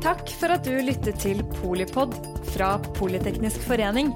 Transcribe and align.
Takk 0.00 0.30
for 0.32 0.48
at 0.48 0.64
du 0.64 0.78
lyttet 0.80 1.18
til 1.20 1.42
Polipod 1.58 2.14
fra 2.54 2.70
Politeknisk 2.96 3.60
forening. 3.68 4.14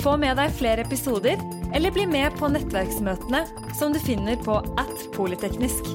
Få 0.00 0.16
med 0.18 0.34
deg 0.34 0.50
flere 0.58 0.82
episoder, 0.82 1.38
eller 1.70 1.94
bli 1.94 2.08
med 2.10 2.34
på 2.40 2.48
nettverksmøtene 2.50 3.44
som 3.78 3.94
du 3.94 4.00
finner 4.02 4.40
på 4.42 4.56
at 4.82 5.04
polyteknisk. 5.14 5.92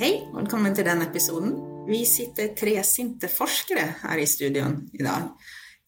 Hei, 0.00 0.24
velkommen 0.32 0.72
til 0.72 0.88
denne 0.88 1.10
episoden. 1.10 1.52
Vi 1.84 2.00
sitter 2.08 2.56
tre 2.56 2.78
sinte 2.88 3.28
forskere 3.28 3.84
her 4.06 4.24
i 4.24 4.24
studioen 4.24 4.80
i 4.96 5.04
dag. 5.04 5.28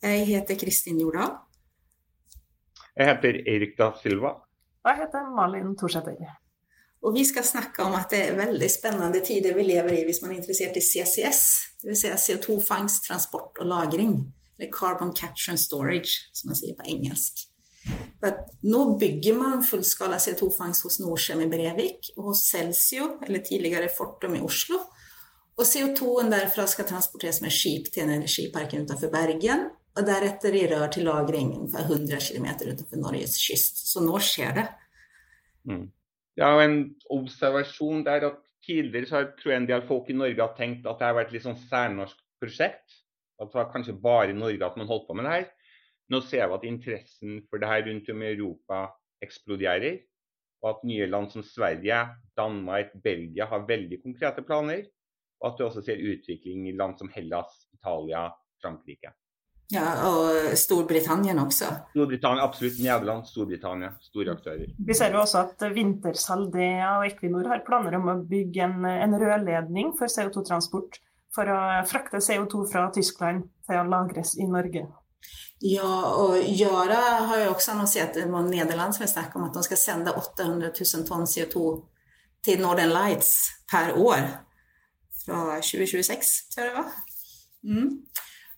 Jeg 0.05 0.29
heter 0.29 0.61
Kristin 0.61 1.01
Jordal. 1.01 1.39
Jeg 3.01 3.15
heter 3.15 3.41
Eirik 3.49 3.79
da 3.81 3.95
Silva. 4.03 4.37
Og 4.85 4.93
jeg 4.93 5.07
heter 5.07 5.33
Malin 5.33 5.73
Thorsæter. 5.73 6.21
Og 7.05 7.13
vi 7.13 7.25
skal 7.29 7.45
snakke 7.45 7.85
om 7.85 7.95
at 7.99 8.13
det 8.15 8.23
er 8.25 8.39
veldig 8.39 8.69
spennende 8.73 9.21
tider 9.25 9.57
vi 9.57 9.67
lever 9.69 9.99
i 9.99 10.05
hvis 10.09 10.23
man 10.23 10.33
er 10.33 10.41
interessert 10.41 10.77
i 10.81 10.85
CCS, 10.85 11.43
dvs. 11.85 12.05
Si 12.05 12.13
CO2-fangst, 12.33 13.05
transport 13.09 13.61
og 13.61 13.69
lagring. 13.69 14.17
Eller 14.57 14.71
Carbon 14.73 15.13
Capture 15.17 15.53
and 15.53 15.61
Storage, 15.61 16.31
som 16.33 16.49
man 16.49 16.59
sier 16.59 16.77
på 16.79 16.87
engelsk. 16.89 17.45
Nå 18.65 18.81
bygger 19.01 19.37
man 19.37 19.65
fullskala 19.67 20.17
CO2-fangst 20.23 20.87
hos 20.87 21.01
Norcem 21.03 21.43
i 21.45 21.49
Brevik 21.51 22.13
og 22.17 22.31
hos 22.31 22.47
Celsio, 22.49 23.19
eller 23.27 23.45
tidligere 23.45 23.91
Fortum 23.93 24.39
i 24.39 24.41
Oslo. 24.45 24.79
Og 25.59 25.69
CO2-en 25.69 26.33
derfra 26.33 26.65
skal 26.71 26.89
transporteres 26.89 27.43
med 27.45 27.53
skip 27.55 27.91
til 27.93 28.09
energiparken 28.09 28.87
utenfor 28.87 29.13
Bergen, 29.13 29.69
og 29.95 30.09
deretter 30.09 30.57
i 30.57 30.65
rør 30.71 30.89
til 30.91 31.05
lagring 31.07 31.53
for 31.71 31.85
100 31.85 32.19
km 32.25 32.49
utenfor 32.65 33.03
Norges 33.03 33.37
kyst. 33.39 33.85
Så 33.93 34.03
nå 34.03 34.17
skjer 34.25 34.57
det. 34.57 34.65
Mm. 35.69 35.85
Ja, 36.41 36.51
og 36.57 36.65
en 36.65 36.79
observasjon 37.15 38.03
der 38.07 38.27
at 38.31 38.39
tidligere 38.67 39.07
så 39.07 39.21
tror 39.39 39.53
jeg 39.53 39.63
en 39.63 39.69
del 39.69 39.85
folk 39.87 40.09
i 40.11 40.17
Norge 40.17 40.43
har 40.43 40.57
tenkt 40.59 40.87
at 40.87 40.99
det 40.99 41.07
har 41.07 41.17
vært 41.19 41.31
et 41.31 41.37
litt 41.37 41.47
sånn 41.47 41.61
særnorsk 41.69 42.19
prosjekt. 42.43 42.97
At 43.39 43.51
det 43.51 43.59
var 43.61 43.71
kanskje 43.71 43.95
bare 44.03 44.33
i 44.33 44.39
Norge 44.39 44.67
at 44.67 44.79
man 44.79 44.91
holdt 44.91 45.07
på 45.09 45.17
med 45.19 45.29
det 45.29 45.37
her. 45.37 45.47
Nå 46.11 46.21
ser 46.27 46.49
vi 46.51 46.59
at 46.59 46.67
interessen 46.69 47.39
for 47.49 47.63
det 47.63 47.71
her 47.71 47.87
rundt 47.87 48.11
om 48.13 48.23
i 48.23 48.33
Europa 48.33 48.83
eksploderer. 49.25 50.03
Og 50.65 50.71
at 50.71 50.87
nye 50.89 51.07
land 51.11 51.31
som 51.33 51.45
Sverige, 51.45 52.01
Danmark, 52.39 52.95
Belgia 53.05 53.47
har 53.51 53.67
veldig 53.69 54.01
konkrete 54.03 54.45
planer. 54.47 54.87
Og 55.43 55.51
at 55.51 55.59
du 55.59 55.67
også 55.67 55.85
ser 55.85 56.01
utvikling 56.01 56.69
i 56.71 56.77
land 56.77 56.97
som 56.99 57.11
Hellas, 57.15 57.67
Italia, 57.77 58.31
Frankrike. 58.63 59.13
Ja, 59.73 59.85
og 60.11 60.57
Storbritannia 60.61 61.35
også. 61.41 61.71
Storbritannia, 61.95 62.45
absolutt. 62.45 62.77
Nederland, 62.85 63.25
Storbritannia. 63.29 63.95
Store 64.05 64.35
aktører. 64.37 64.75
Vi 64.77 64.97
ser 64.97 65.15
jo 65.15 65.23
også 65.23 65.41
at 65.41 65.65
Wintershaldea 65.75 66.99
og 66.99 67.07
Equinor 67.09 67.49
har 67.49 67.65
planer 67.67 67.97
om 67.99 68.11
å 68.13 68.19
bygge 68.29 68.67
en, 68.67 68.85
en 68.85 69.17
rørledning 69.21 69.95
for 69.99 70.13
CO2-transport 70.13 71.01
for 71.35 71.51
å 71.51 71.63
frakte 71.89 72.21
CO2 72.23 72.67
fra 72.71 72.85
Tyskland 72.95 73.49
til 73.67 73.81
å 73.81 73.89
lagres 73.89 74.37
i 74.39 74.47
Norge. 74.51 74.85
Ja, 75.65 75.89
og 76.21 76.37
Yara 76.45 77.01
har 77.31 77.41
jo 77.47 77.55
også 77.55 77.73
annonsert 77.73 78.19
det 78.19 78.27
var 78.29 78.45
Nederland 78.45 78.95
som 78.97 79.09
snakker 79.09 79.41
om 79.41 79.49
at 79.49 79.57
de 79.57 79.65
skal 79.65 79.81
sende 79.81 80.13
800 80.13 80.75
000 80.77 81.07
tonn 81.09 81.25
CO2 81.31 81.65
til 82.45 82.61
Northern 82.61 82.93
Lights 82.93 83.33
per 83.71 83.95
år 83.97 84.27
fra 85.25 85.57
2026, 85.65 86.35
tror 86.53 86.67
jeg 86.67 86.71
det 86.71 86.77
var. 86.77 86.91
Mm. 87.65 87.89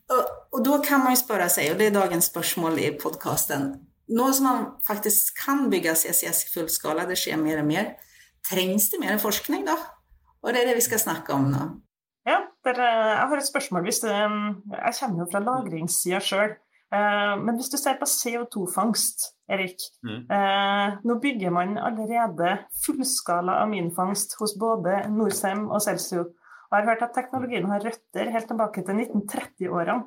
Og, 0.06 0.60
da 0.62 0.78
kan 0.84 1.02
man 1.02 1.16
jo 1.16 1.18
spørre 1.18 1.48
seg, 1.50 1.72
og 1.72 1.80
det 1.80 1.88
er 1.88 1.96
dagens 1.96 2.28
spørsmål 2.30 2.78
i 2.78 2.92
podkasten 3.00 3.72
Nå 4.06 4.26
som 4.36 4.44
man 4.46 4.66
faktisk 4.86 5.32
kan 5.40 5.64
bygge 5.70 5.96
CCS 5.98 6.44
i 6.44 6.50
full 6.52 6.68
skala, 6.70 7.08
det 7.08 7.16
skjer 7.18 7.40
mer 7.40 7.58
og 7.58 7.66
mer, 7.66 7.88
trengs 8.46 8.86
det 8.92 9.00
mer 9.02 9.18
forskning 9.18 9.64
da? 9.66 9.74
Og 10.44 10.54
det 10.54 10.60
er 10.60 10.70
det 10.70 10.76
vi 10.78 10.84
skal 10.86 11.02
snakke 11.02 11.34
om 11.34 11.48
nå. 11.50 11.64
Ja, 12.26 12.38
der, 12.62 12.78
jeg 12.78 13.26
har 13.30 13.40
et 13.40 13.48
spørsmål. 13.48 13.82
Hvis 13.82 13.98
du, 14.04 14.06
jeg 14.06 14.94
kommer 15.00 15.24
jo 15.24 15.26
fra 15.32 15.42
lagringssida 15.42 16.22
sjøl. 16.22 16.54
Eh, 16.94 17.34
men 17.42 17.58
hvis 17.58 17.70
du 17.72 17.76
ser 17.78 17.98
på 17.98 18.06
CO2-fangst, 18.06 19.28
Erik. 19.50 19.82
Mm. 20.06 20.22
Eh, 20.30 20.96
nå 21.06 21.18
bygger 21.22 21.54
man 21.54 21.78
allerede 21.78 22.56
fullskala 22.84 23.60
aminfangst 23.64 24.36
hos 24.40 24.56
både 24.58 25.04
Norcem 25.14 25.66
og 25.70 25.82
Celsio. 25.82 26.28
Og 26.66 26.74
jeg 26.74 26.82
har 26.82 26.88
hørt 26.90 27.04
at 27.06 27.14
teknologien 27.14 27.68
har 27.70 27.84
røtter 27.84 28.30
helt 28.34 28.48
tilbake 28.50 28.82
til 28.86 29.02
1930-årene. 29.04 29.98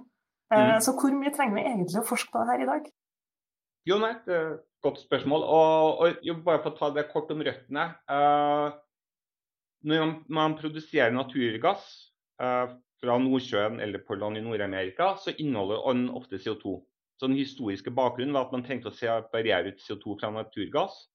Eh, 0.49 0.65
mm. 0.65 0.81
Så 0.83 0.95
hvor 0.97 1.13
mye 1.15 1.31
trenger 1.35 1.59
vi 1.59 1.67
egentlig 1.67 2.01
å 2.01 2.07
forske 2.07 2.33
på 2.33 2.43
her 2.49 2.63
i 2.63 2.67
dag? 2.69 2.89
Jo, 3.87 3.97
nei, 4.01 4.11
det 4.25 4.35
er 4.35 4.51
et 4.57 4.65
godt 4.83 4.99
spørsmål. 5.01 5.45
Og, 5.45 6.03
og 6.03 6.25
jo, 6.25 6.35
bare 6.45 6.61
for 6.63 6.73
å 6.73 6.79
ta 6.79 6.91
det 6.95 7.07
kort 7.13 7.31
om 7.33 7.43
røttene. 7.45 7.85
Uh, 8.11 8.75
når 9.87 10.13
man 10.27 10.57
produserer 10.59 11.15
naturgass 11.15 11.85
uh, 12.43 12.75
fra 12.99 13.17
Nordsjøen 13.23 13.79
eller 13.83 14.03
på 14.03 14.17
land 14.19 14.39
i 14.39 14.43
Nord-Amerika, 14.43 15.13
så 15.21 15.33
inneholder 15.37 15.85
den 15.87 16.09
ofte 16.11 16.41
CO2. 16.41 16.79
Så 17.19 17.27
Den 17.27 17.39
historiske 17.39 17.91
bakgrunnen 17.91 18.35
var 18.35 18.47
at 18.47 18.55
man 18.55 18.63
trengte 18.63 18.91
å 18.91 18.95
separere 18.95 19.73
ut 19.73 19.81
CO2 19.83 20.19
fra 20.21 20.31
naturgass. 20.35 21.07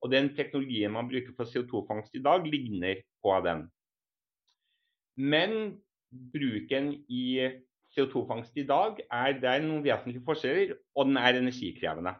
Og 0.00 0.12
den 0.12 0.30
teknologien 0.36 0.92
man 0.94 1.10
bruker 1.10 1.34
for 1.36 1.50
CO2-fangst 1.50 2.14
i 2.16 2.22
dag, 2.24 2.46
ligner 2.46 3.02
på 3.22 3.34
den. 3.44 3.66
Men 5.20 5.76
bruken 6.32 6.94
i 7.12 7.24
CO2-fangst 7.96 8.56
i 8.60 8.66
dag 8.66 9.00
er 9.04 9.36
det 9.40 9.48
er 9.50 9.62
noen 9.64 9.84
vesentlige 9.84 10.24
forskjeller, 10.26 10.76
og 10.96 11.08
den 11.10 11.18
er 11.20 11.38
energikrevende. 11.40 12.14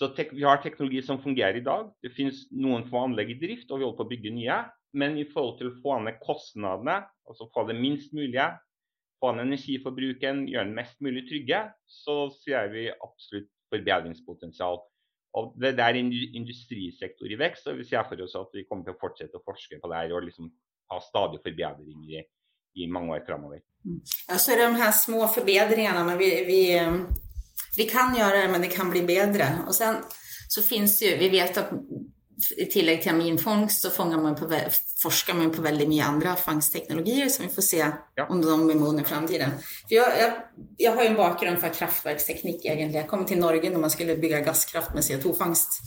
Så 0.00 0.08
Vi 0.16 0.42
har 0.42 0.62
teknologi 0.62 1.02
som 1.02 1.20
fungerer 1.20 1.56
i 1.56 1.64
dag. 1.64 1.90
Det 2.02 2.12
finnes 2.16 2.46
noen 2.50 2.86
få 2.88 3.04
anlegg 3.04 3.34
i 3.34 3.40
drift, 3.40 3.70
og 3.70 3.78
vi 3.78 3.84
holder 3.84 3.98
på 3.98 4.06
å 4.06 4.12
bygge 4.12 4.32
nye. 4.32 4.58
Men 4.96 5.18
i 5.20 5.26
forhold 5.28 5.58
til 5.58 5.70
å 5.70 5.78
få 5.82 5.98
ned 6.02 6.18
kostnadene, 6.24 7.02
altså 7.28 7.50
få 7.54 7.66
det 7.68 7.76
minst 7.78 8.14
mulige, 8.16 8.46
få 9.20 9.34
ned 9.36 9.50
energiforbruken, 9.50 10.46
gjøre 10.48 10.70
den 10.70 10.78
mest 10.78 10.96
mulig 11.04 11.26
trygge, 11.28 11.60
så 11.86 12.30
ser 12.40 12.72
vi 12.72 12.88
absolutt 12.90 13.50
forbedringspotensial. 13.70 14.80
Og 15.38 15.52
Det 15.60 15.76
er 15.78 16.00
en 16.00 16.10
industrisektor 16.10 17.30
i 17.30 17.38
vekst, 17.38 17.68
og 17.68 17.78
vi 17.78 17.86
ser 17.86 18.08
for 18.08 18.24
oss 18.24 18.34
at 18.34 18.56
vi 18.56 18.64
kommer 18.66 18.88
til 18.88 18.96
å 18.96 19.02
fortsette 19.04 19.38
å 19.38 19.46
forske 19.46 19.78
på 19.78 19.92
det 19.92 20.00
her 20.00 20.16
og 20.16 20.24
liksom 20.26 20.48
ha 20.90 21.00
stadig 21.04 21.40
forbedringer 21.44 22.20
i, 22.20 22.22
i 22.82 22.86
mange 22.90 23.16
år 23.16 23.26
framover. 23.26 23.62
Mm. 23.84 24.00
Ja, 24.28 24.38
så 24.38 24.52
er 24.52 24.60
det 24.60 24.68
de 24.68 24.82
her 24.82 24.92
små 24.92 25.26
forbedringene. 25.28 26.04
Men 26.04 26.18
vi, 26.18 26.30
vi, 26.46 26.62
vi, 27.76 27.88
kan 27.88 28.14
gjøre 28.16 28.42
det, 28.42 28.48
men 28.52 28.64
det 28.64 28.72
kan 28.74 28.90
bli 28.92 29.04
bedre. 29.06 29.52
Og 29.66 29.74
sen 29.76 30.02
så 30.50 30.62
finnes 30.66 30.98
det 30.98 31.12
jo 31.12 31.18
Vi 31.20 31.28
vet 31.32 31.60
at 31.62 31.70
i 32.56 32.64
tillegg 32.72 33.02
til 33.02 33.12
aminfangst, 33.12 33.84
så 33.84 34.04
man 34.06 34.36
på, 34.38 34.46
forsker 35.02 35.36
man 35.36 35.50
på 35.52 35.60
veldig 35.64 35.86
mye 35.90 36.06
andre 36.06 36.32
fangstteknologier 36.40 37.28
så 37.28 37.42
vi 37.42 37.50
får 37.52 37.66
se 37.66 37.80
ja. 37.82 38.24
om 38.28 38.40
de 38.40 38.56
blir 38.64 38.78
modne 38.80 39.04
i 39.04 39.08
framtiden. 39.08 39.58
Jeg, 39.90 40.06
jeg, 40.20 40.30
jeg, 40.80 40.94
har 40.94 41.04
jo 41.04 41.10
en 41.10 41.18
bakgrunn 41.18 41.60
fra 41.60 41.68
kraftverksteknikk, 41.74 42.64
egentlig. 42.64 43.02
Jeg 43.02 43.10
kom 43.10 43.26
til 43.28 43.42
Norge 43.42 43.70
når 43.70 43.84
man 43.84 43.92
skulle 43.92 44.16
bygge 44.20 44.40
gasskraft 44.46 44.96
med 44.96 45.04
CO2-fangst. 45.04 45.80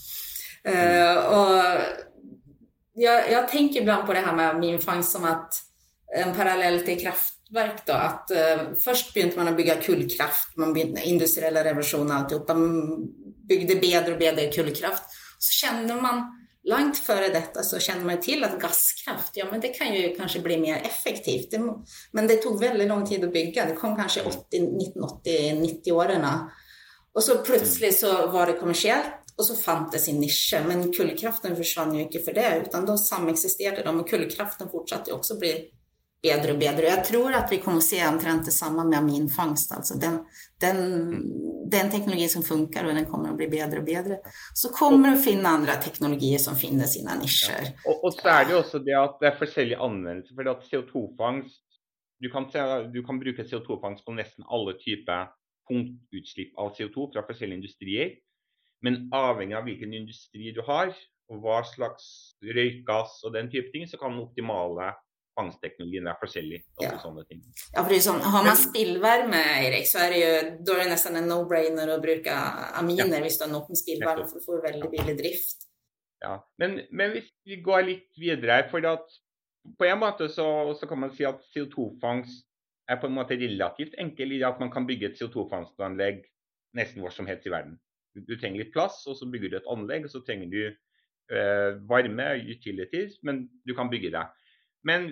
Uh, 0.63 0.73
eh, 0.73 1.17
og 1.33 2.12
jag, 2.93 3.31
jag 3.31 3.47
tänker 3.47 3.81
ibland 3.81 4.05
på 4.05 4.13
det 4.13 4.19
här 4.19 4.35
med 4.35 4.59
minfangst 4.59 5.11
som 5.11 5.25
att 5.25 5.53
en 6.15 6.35
parallell 6.35 6.85
till 6.85 6.99
kraftverk 6.99 7.85
då, 7.85 7.93
att 7.93 8.31
eh, 8.31 8.61
först 8.79 9.13
begynte 9.13 9.37
man 9.37 9.47
att 9.47 9.57
bygga 9.57 9.75
kullkraft, 9.75 10.57
man 10.57 10.73
begynte 10.73 11.01
industriella 11.01 11.63
revolutioner, 11.63 12.15
och 12.15 12.21
alltihopa, 12.21 12.53
man 12.53 13.07
byggde 13.47 13.75
bedre 13.75 14.13
og 14.13 14.19
bedre 14.19 14.51
kullkraft. 14.51 15.03
Så 15.39 15.65
kände 15.65 15.95
man, 15.95 16.39
langt 16.63 16.97
före 16.97 17.27
detta 17.27 17.63
så 17.63 17.79
kände 17.79 18.05
man 18.05 18.21
till 18.21 18.43
att 18.43 18.59
gasskraft, 18.59 19.31
ja 19.33 19.45
men 19.51 19.61
det 19.61 19.67
kan 19.67 19.93
ju 19.93 20.15
kanske 20.15 20.39
bli 20.39 20.57
mer 20.57 20.75
effektivt. 20.75 21.51
Det, 21.51 21.61
men 22.11 22.27
det 22.27 22.35
tog 22.35 22.59
väldigt 22.59 22.87
lång 22.87 23.05
tid 23.05 23.23
att 23.23 23.33
bygga, 23.33 23.65
det 23.65 23.73
kom 23.73 23.95
kanske 23.95 24.21
1980-90-årene. 24.21 26.49
Og 27.15 27.23
så 27.23 27.37
plutselig 27.37 27.93
så 27.93 28.27
var 28.27 28.45
det 28.45 28.53
kommersielt, 28.53 29.22
og 29.33 29.45
så 29.47 29.55
fantes 29.57 30.05
sin 30.05 30.19
nisje, 30.21 30.61
Men 30.67 30.91
kullkraften 30.93 31.55
forsvant 31.57 31.97
jo 31.97 32.05
ikke 32.05 32.21
for 32.25 32.37
det, 32.37 32.67
utan 32.67 32.85
da 32.85 32.97
sameksisterte 32.97 33.85
de. 33.85 33.93
Og 33.93 34.09
kullkraften 34.09 34.69
fortsatte 34.69 35.13
også 35.13 35.37
å 35.37 35.41
bli 35.41 35.53
bedre 36.23 36.53
og 36.53 36.61
bedre. 36.61 36.87
Jeg 36.87 37.05
tror 37.09 37.35
at 37.35 37.51
vi 37.51 37.59
kommer 37.63 37.81
å 37.81 37.85
se 37.85 37.99
omtrent 38.07 38.47
det 38.47 38.53
samme 38.55 38.85
med 38.87 38.99
aminfangst. 39.01 39.73
Altså 39.75 39.97
den, 39.99 40.21
den, 40.63 40.79
den 41.71 41.91
teknologien 41.91 42.31
som 42.31 42.45
funker, 42.45 42.87
og 42.87 42.95
den 42.95 43.09
kommer 43.09 43.33
å 43.33 43.39
bli 43.39 43.49
bedre 43.51 43.81
og 43.81 43.89
bedre. 43.89 44.21
Så 44.55 44.71
kommer 44.75 45.11
du 45.11 45.17
å 45.17 45.23
finne 45.25 45.51
andre 45.51 45.75
teknologier 45.83 46.39
som 46.39 46.55
finner 46.59 46.87
sine 46.89 47.17
nisjer. 47.19 47.73
Ja. 47.73 47.75
Og, 47.89 48.05
og, 48.05 48.15
så 48.15 48.31
er 48.37 48.47
det 48.47 48.55
jo 48.55 48.61
også 48.61 48.83
det 48.85 48.97
at 49.01 49.19
det 49.19 49.31
er 49.31 49.39
forskjellige 49.41 49.83
anvendelser. 49.89 50.37
for 50.37 50.53
at 50.53 50.67
CO2-fangst 50.71 51.61
du 52.23 52.29
du 52.93 53.01
kan 53.03 53.19
bruke 53.19 53.43
CO2-fangst 53.43 54.05
på 54.05 54.13
nesten 54.15 54.45
alle 54.47 54.77
typer 54.79 55.33
punktutslipp 55.67 56.55
av 56.55 56.71
CO2 56.77 57.09
fra 57.11 57.23
forskjellige 57.27 57.59
industrier. 57.59 58.13
Men 58.83 59.07
avhengig 59.15 59.55
av 59.57 59.67
hvilken 59.67 59.95
industri 59.95 60.51
du 60.55 60.61
har, 60.67 60.91
og 61.31 61.39
hva 61.43 61.61
slags 61.65 62.05
røykgass 62.43 63.21
og 63.23 63.33
den 63.37 63.49
type 63.51 63.71
ting, 63.73 63.87
så 63.87 63.99
kan 63.99 64.13
den 64.13 64.25
optimale 64.25 64.91
fangstteknologien 65.37 66.05
være 66.05 66.21
forskjellig. 66.21 66.59
Ja. 66.81 66.91
ja, 66.93 66.99
for 67.81 67.89
det 67.89 67.97
er 67.97 68.05
sånn, 68.05 68.21
Har 68.35 68.45
man 68.45 68.59
spillvarme, 68.59 69.41
Erik, 69.65 69.87
så 69.89 70.03
er 70.05 70.13
det 70.13 70.21
jo, 70.21 70.31
da 70.67 70.75
er 70.75 70.83
det 70.83 70.93
nesten 70.93 71.17
en 71.17 71.29
no-brainer 71.31 71.89
å 71.89 71.99
bruke 72.03 72.35
aminer 72.79 73.17
ja. 73.17 73.23
hvis 73.25 73.39
du 73.39 73.47
har 73.47 73.53
nok 73.53 73.71
med 73.73 73.81
spillvarme, 73.81 74.27
for 74.29 74.41
å 74.41 74.45
få 74.45 74.59
veldig 74.67 74.91
billig 74.91 75.15
drift. 75.19 75.65
Ja, 76.23 76.37
men, 76.61 76.83
men, 76.91 77.15
hvis 77.15 77.31
vi 77.47 77.59
går 77.65 77.87
litt 77.87 78.09
videre 78.19 78.61
for 78.71 78.85
at 78.87 79.17
på 79.79 79.87
en 79.87 79.99
måte 79.99 80.29
så, 80.31 80.45
så, 80.77 80.87
kan 80.87 81.01
man 81.01 81.11
si 81.15 81.25
at 81.27 81.41
CO2-fangst 81.55 82.45
er 82.91 82.99
på 82.99 83.09
en 83.09 83.15
måte 83.15 83.35
relativt 83.39 83.95
enkel 83.99 84.35
i 84.35 84.43
at 84.45 84.59
man 84.61 84.71
kan 84.71 84.87
bygge 84.87 85.09
et 85.09 85.19
CO2-fangstanlegg 85.19 86.21
nesten 86.77 87.03
hvor 87.03 87.13
som 87.15 87.27
helst 87.29 87.47
i 87.47 87.53
verden. 87.53 87.77
Du, 88.13 88.21
du, 88.21 88.33
trenger 88.37 88.63
litt 88.63 88.73
plass, 88.73 89.01
og 89.09 89.17
så 89.17 89.27
bygger 89.29 89.51
du 89.53 89.59
et 89.59 89.69
anlegg, 89.73 90.07
og 90.07 90.13
så 90.13 90.21
trenger 90.25 90.51
du 90.51 90.59
eh, 90.67 91.69
varme, 91.89 92.27
utilities, 92.49 93.17
men 93.25 93.45
du 93.67 93.73
kan 93.77 93.91
bygge 93.91 94.13
det. 94.13 94.25
Men 94.85 95.09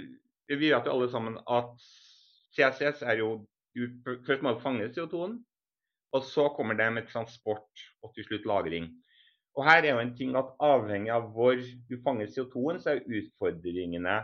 vi 0.52 0.70
vet 0.70 0.88
jo 0.88 0.96
alle 0.96 1.10
sammen 1.12 1.40
at 1.50 1.74
CCS 2.58 3.06
er 3.08 3.24
jo 3.24 3.40
Først 4.28 4.42
må 4.44 4.52
du 4.52 4.58
fange 4.60 4.90
CO2-en, 4.92 5.38
og 6.12 6.24
så 6.28 6.50
kommer 6.52 6.76
det 6.76 6.90
med 6.92 7.06
transport 7.08 7.84
og 8.04 8.12
til 8.18 8.26
slutt 8.28 8.44
lagring. 8.50 8.90
Og 9.56 9.64
her 9.64 9.86
er 9.86 9.94
jo 9.94 10.02
en 10.02 10.12
ting 10.18 10.34
at 10.36 10.50
Avhengig 10.60 11.14
av 11.16 11.30
hvor 11.32 11.56
du 11.56 11.96
fanger 12.04 12.28
CO2-en, 12.34 12.82
så 12.84 12.98
er 12.98 13.06
utfordringene 13.08 14.18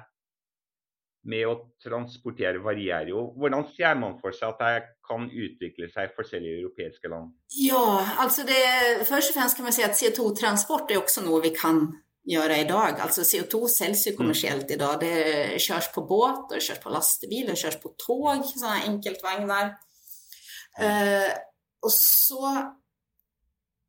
med 1.27 1.43
å 1.47 1.55
transportere 1.83 2.61
varierer 2.63 3.11
jo. 3.11 3.27
Hvordan 3.37 3.67
ser 3.75 3.97
man 3.99 4.17
for 4.21 4.35
seg 4.35 4.53
at 4.53 4.61
det 4.63 4.89
kan 5.07 5.27
utvikle 5.27 5.89
seg 5.91 6.09
i 6.09 6.15
forskjellige 6.15 6.61
europeiske 6.61 7.11
land? 7.11 7.33
Ja, 7.59 7.83
altså 8.23 8.45
det, 8.47 8.59
Først 9.07 9.31
og 9.33 9.39
fremst 9.39 9.59
kan 9.59 9.67
man 9.67 9.75
si 9.75 9.85
at 9.85 9.97
CO2-transport 9.99 10.91
er 10.91 11.01
også 11.01 11.25
noe 11.25 11.43
vi 11.43 11.53
kan 11.55 11.85
gjøre 12.27 12.61
i 12.61 12.67
dag. 12.67 12.99
Altså 13.03 13.25
CO2 13.27 13.67
selges 13.71 14.07
jo 14.09 14.15
kommersielt 14.17 14.71
i 14.71 14.79
dag. 14.79 14.99
Det 15.03 15.59
kjøres 15.63 15.91
på 15.95 16.03
båt, 16.07 16.47
det 16.51 16.63
kjøres 16.63 16.83
på 16.83 16.95
lastebil, 16.95 17.45
det 17.47 17.59
kjøres 17.59 17.79
på 17.83 17.93
tog, 17.99 18.47
sånne 18.51 18.81
enkeltvogner. 18.89 19.75
Uh, 20.77 21.31
og 21.83 21.93
så 21.93 22.51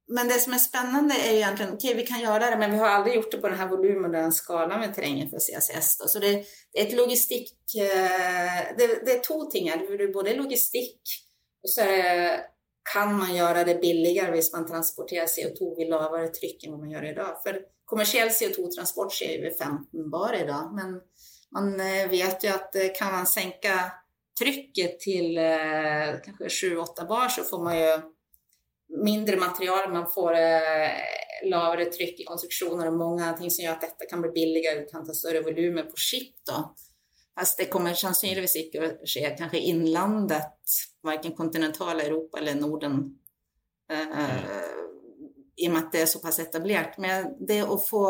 men 0.09 0.29
det 0.29 0.39
som 0.41 0.55
er 0.57 0.61
spennende 0.63 1.17
er 1.21 1.35
jo 1.35 1.41
egentlig 1.43 1.67
ok, 1.75 1.85
vi 1.99 2.05
kan 2.09 2.21
gjøre 2.23 2.47
det, 2.49 2.59
men 2.61 2.71
vi 2.73 2.79
har 2.81 2.95
aldri 2.97 3.17
gjort 3.19 3.35
det 3.35 3.41
på 3.43 3.51
denne 3.53 3.67
volumen 3.69 4.07
og 4.09 4.15
den 4.17 4.33
skalaen 4.33 4.81
vi 4.81 4.89
trenger 4.97 5.29
for 5.29 5.45
CSS. 5.45 5.91
Da. 6.01 6.09
Så 6.09 6.23
det, 6.23 6.31
det, 6.73 6.79
er 6.81 6.87
et 6.87 6.97
logistikk 6.97 7.75
eh, 7.77 8.63
det, 8.79 8.89
det, 9.05 9.19
er 9.19 9.21
to 9.27 9.43
ting. 9.53 9.69
Det 9.69 9.99
er 9.99 10.15
både 10.15 10.37
logistikk, 10.39 11.13
og 11.61 11.75
så 11.75 11.87
kan 12.89 13.13
man 13.19 13.35
gjøre 13.37 13.67
det 13.69 13.77
billigere 13.83 14.33
hvis 14.33 14.49
man 14.55 14.65
transporterer 14.71 15.29
CO2 15.29 15.75
ved 15.77 15.93
lavere 15.93 16.33
trykk 16.33 16.65
enn 16.65 16.79
man 16.79 16.95
gjør 16.95 17.11
i 17.11 17.15
dag. 17.21 17.37
For 17.45 17.61
kommersiell 17.89 18.33
CO2-transport 18.33 19.13
skjer 19.13 19.43
ved 19.45 19.61
15 19.61 20.09
bar 20.13 20.41
i 20.41 20.47
dag, 20.49 20.73
men 20.73 21.03
man 21.53 21.75
eh, 21.85 22.07
vet 22.09 22.49
jo 22.49 22.57
at 22.57 22.81
eh, 22.81 22.95
kan 22.97 23.13
man 23.13 23.29
senke 23.29 23.77
trykket 24.39 25.01
til 25.03 25.35
kanskje 26.23 26.49
7-8 26.79 27.05
bar, 27.11 27.27
så 27.35 27.43
får 27.45 27.63
man 27.65 27.75
jo 27.75 27.93
mindre 28.89 29.37
material, 29.37 29.93
man 29.93 30.07
får 30.11 30.35
eh, 30.35 31.49
lavere 31.49 31.89
trykk 31.93 32.23
i 32.23 32.27
konstruksjoner 32.29 32.91
og 32.91 32.99
mange 32.99 33.31
ting 33.39 33.53
som 33.53 33.65
gjør 33.65 33.77
at 33.77 33.87
dette 33.89 34.09
kan 34.11 34.23
bli 34.25 34.33
billigere, 34.35 34.83
du 34.83 34.91
kan 34.91 35.07
ta 35.07 35.15
større 35.15 35.43
volumer 35.45 35.89
på 35.89 36.01
skip. 36.01 36.35
da. 36.47 36.65
Fast 37.39 37.61
det 37.61 37.69
kommer 37.71 37.95
sannsynligvis 37.95 38.57
ikke 38.65 38.81
å 38.83 38.91
skje 39.07 39.35
kanskje 39.39 39.61
innlandet, 39.71 40.79
verken 41.07 41.37
kontinentale 41.39 42.09
Europa 42.09 42.41
eller 42.41 42.59
Norden, 42.59 43.03
eh, 43.91 44.73
i 45.59 45.69
og 45.69 45.75
med 45.75 45.85
at 45.85 45.93
det 45.93 46.03
er 46.03 46.11
såpass 46.11 46.41
etablert. 46.43 46.99
Men 46.99 47.37
det 47.39 47.63
å 47.63 47.79
få 47.79 48.09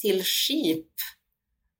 til 0.00 0.22
skip 0.24 1.04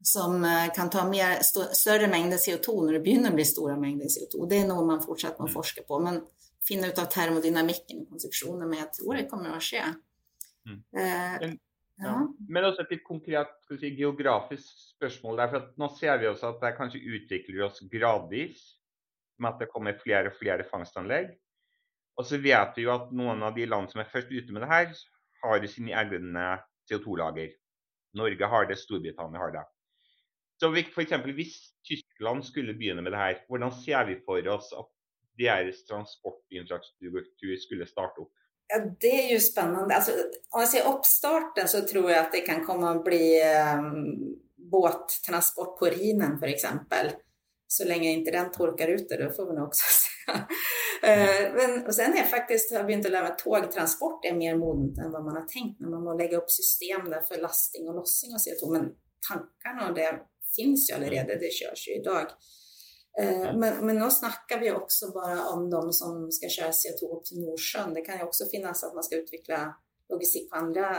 som 0.03 0.45
eh, 0.45 0.69
kan 0.75 0.91
ta 0.91 1.07
mer, 1.09 1.41
større 1.43 2.11
mengder 2.11 2.37
CO2 2.43 2.75
når 2.83 2.99
det 2.99 3.03
begynner 3.07 3.33
å 3.33 3.39
bli 3.39 3.47
store 3.47 3.79
mengder 3.81 4.11
CO2, 4.11 4.47
det 4.51 4.63
er 4.63 4.71
noe 4.71 4.85
man 4.87 5.03
fortsatt 5.05 5.41
må 5.41 5.49
forske 5.51 5.87
på. 5.87 6.01
men 6.03 6.21
finne 6.67 6.91
ut 6.91 6.99
av 7.03 7.11
termodynamikken 7.11 8.03
i 8.03 8.09
konstruksjoner, 8.09 8.69
men 8.69 8.83
jeg 8.83 8.91
tror 8.99 9.19
det 9.19 9.29
kommer 9.31 9.57
å 9.57 9.63
skje. 9.63 9.85
Mm. 10.69 10.79
Eh, 10.79 11.37
men, 11.43 11.57
ja. 12.03 12.17
men, 12.49 12.67
også 12.69 12.85
et 12.85 12.95
litt 12.97 13.07
konkret 13.07 13.55
si, 13.69 13.93
geografisk 13.99 14.69
spørsmål. 14.95 15.41
Der, 15.43 15.53
for 15.55 15.73
nå 15.83 15.91
ser 15.99 16.21
vi 16.23 16.31
også 16.31 16.53
at 16.53 16.63
det 16.63 16.77
kanskje 16.79 17.03
utvikler 17.17 17.67
oss 17.67 17.83
gradvis 17.93 18.63
med 19.43 19.55
at 19.55 19.65
det 19.65 19.73
kommer 19.73 19.99
flere 19.99 20.31
og 20.31 20.39
flere 20.39 20.67
fangstanlegg. 20.69 21.33
Og 22.21 22.29
så 22.29 22.39
vet 22.43 22.77
vi 22.77 22.87
jo 22.87 22.93
at 22.95 23.11
noen 23.17 23.43
av 23.43 23.57
de 23.57 23.67
land 23.67 23.91
som 23.91 24.03
er 24.03 24.11
først 24.13 24.31
ute 24.31 24.55
med 24.55 24.63
det 24.63 24.71
her, 24.71 24.93
har 25.43 25.67
sine 25.67 25.95
egne 25.99 26.47
CO2-lager. 26.87 27.55
Norge 28.15 28.49
har 28.55 28.69
det, 28.69 28.77
Storbritannia 28.79 29.41
har 29.41 29.55
det. 29.57 29.63
Så 30.61 30.69
for 30.71 31.03
eksempel, 31.03 31.33
Hvis 31.35 31.73
Tyskland 31.83 32.45
skulle 32.45 32.75
begynne 32.75 33.03
med 33.03 33.13
det 33.13 33.19
her, 33.19 33.39
hvordan 33.49 33.73
ser 33.73 34.05
vi 34.07 34.21
for 34.27 34.39
oss 34.49 34.71
at 34.79 34.87
deres 35.39 35.83
transportinfrastruktur 35.89 37.57
skulle 37.61 37.89
starte 37.89 38.25
opp? 38.25 38.33
Ja, 38.73 38.79
Det 39.01 39.13
er 39.25 39.33
jo 39.35 39.41
spennende. 39.41 39.95
Altså, 39.95 40.15
om 40.53 40.63
jeg 40.63 40.71
sier 40.73 40.89
oppstarten, 40.89 41.69
så 41.69 41.83
tror 41.89 42.09
jeg 42.11 42.21
at 42.21 42.33
det 42.33 42.45
kan 42.47 42.63
komme 42.65 42.93
å 42.93 43.03
bli 43.05 43.37
um, 43.43 44.39
båttransport 44.73 45.77
på 45.81 45.91
Rhinen 45.93 46.39
f.eks. 46.39 46.67
Så 47.73 47.89
lenge 47.89 48.15
ikke 48.15 48.35
den 48.35 48.51
tørker 48.53 48.95
ut 48.95 49.05
det, 49.09 49.19
da 49.21 49.29
får 49.33 49.51
vi 49.51 49.59
nå 49.59 49.67
også 49.67 49.93
se. 49.99 50.09
uh, 50.33 51.45
men 51.59 51.79
og 51.83 51.93
sen 51.97 52.17
er 52.17 52.29
faktisk, 52.29 52.73
har 52.77 52.89
begynt 52.89 53.09
å 53.09 53.13
lære 53.13 53.35
at 53.35 53.45
togtransport 53.45 54.29
er 54.29 54.39
mer 54.39 54.57
modent 54.61 55.01
enn 55.03 55.13
hva 55.13 55.21
man 55.25 55.41
har 55.41 55.47
tenkt. 55.51 55.81
Når 55.81 55.97
man 55.97 56.09
må 56.09 56.17
legge 56.17 56.41
opp 56.41 56.53
system 56.53 57.11
der 57.13 57.25
for 57.29 57.45
lasting 57.45 57.89
og 57.91 58.01
lossing 58.01 58.33
og 58.33 58.45
CO2. 58.45 58.73
Men 58.77 58.91
tankene 59.27 59.91
og 59.91 60.01
det 60.01 60.09
finnes 60.53 60.89
jo 60.89 60.97
allerede, 60.97 61.41
det 61.41 61.53
kjøres 61.57 61.87
jo 61.89 61.99
i 61.99 62.05
dag. 62.05 62.33
Eh, 63.21 63.49
men, 63.55 63.87
men, 63.87 63.99
nå 64.01 64.11
snakker 64.11 64.61
vi 64.63 64.71
også 64.73 65.11
bare 65.13 65.41
om 65.53 65.67
de 65.71 65.83
som 65.97 66.25
skal 66.33 66.53
kjøre 66.57 66.77
CO2 66.77 67.11
opp 67.13 67.25
til 67.29 67.43
Nordsjøen. 67.45 67.97
Det 67.97 68.05
kan 68.07 68.23
jo 68.23 68.29
også 68.31 68.49
finnes 68.53 68.85
at 68.87 68.95
man 68.97 69.07
skal 69.07 69.25
utvikle 69.25 69.65
logistikk 70.13 70.49
på 70.51 70.63
andre 70.63 70.93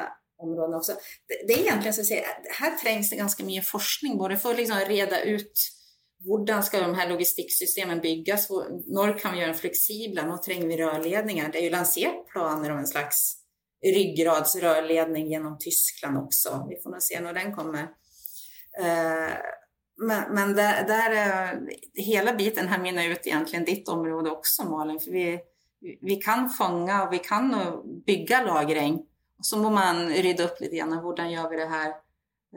områder 0.43 0.77
også. 0.77 0.97
Det, 1.29 1.43
det 1.47 1.57
er 1.57 1.71
egentlig 1.71 1.93
si, 1.97 2.19
Her 2.59 2.75
trengs 2.81 3.09
det 3.09 3.21
ganske 3.21 3.45
mye 3.47 3.63
forskning 3.65 4.19
både 4.21 4.37
for 4.41 4.53
å 4.53 4.59
liksom 4.59 4.83
rede 4.89 5.23
ut 5.33 5.69
hvordan 6.23 6.63
skal 6.63 6.85
de 6.85 6.95
her 6.95 7.09
logistikksystemene 7.09 7.99
bygges, 7.99 8.45
når 8.95 9.17
kan 9.19 9.33
vi 9.33 9.41
gjøre 9.41 9.51
dem 9.51 9.59
fleksible, 9.59 10.23
nå 10.23 10.37
trenger 10.39 10.69
vi 10.69 10.77
rørledninger. 10.79 11.49
Det 11.51 11.59
er 11.59 11.65
jo 11.67 11.73
lansert 11.73 12.21
planer 12.31 12.71
om 12.71 12.79
en 12.79 12.87
slags 12.87 13.25
ryggradsrørledning 13.83 15.27
gjennom 15.33 15.57
Tyskland 15.59 16.21
også. 16.21 16.61
Vi 16.69 16.79
får 16.79 16.95
nå 16.95 17.01
se 17.03 17.19
når 17.19 17.35
den 17.41 17.51
kommer. 17.55 17.91
Uh, 18.79 19.35
men, 19.97 20.33
men 20.33 20.53
det, 20.53 20.85
där, 20.87 21.59
hela 21.93 22.33
biten 22.33 22.67
här 22.67 22.79
minner 22.79 23.09
ut 23.09 23.27
egentligen 23.27 23.65
ditt 23.65 23.89
område 23.89 24.29
också 24.29 24.63
Malin. 24.63 24.99
För 24.99 25.11
vi, 25.11 25.39
vi 26.01 26.15
kan 26.15 26.49
fånga 26.49 27.03
och 27.03 27.13
vi 27.13 27.19
kan 27.19 27.55
bygga 28.05 28.43
lagring. 28.43 29.05
Så 29.41 29.57
må 29.57 29.69
man 29.69 30.09
rydda 30.09 30.43
upp 30.43 30.59
lite 30.59 30.75
grann. 30.75 30.93
Hur 30.93 31.25
gjør 31.25 31.49
vi 31.49 31.57
det 31.57 31.65
her 31.65 31.87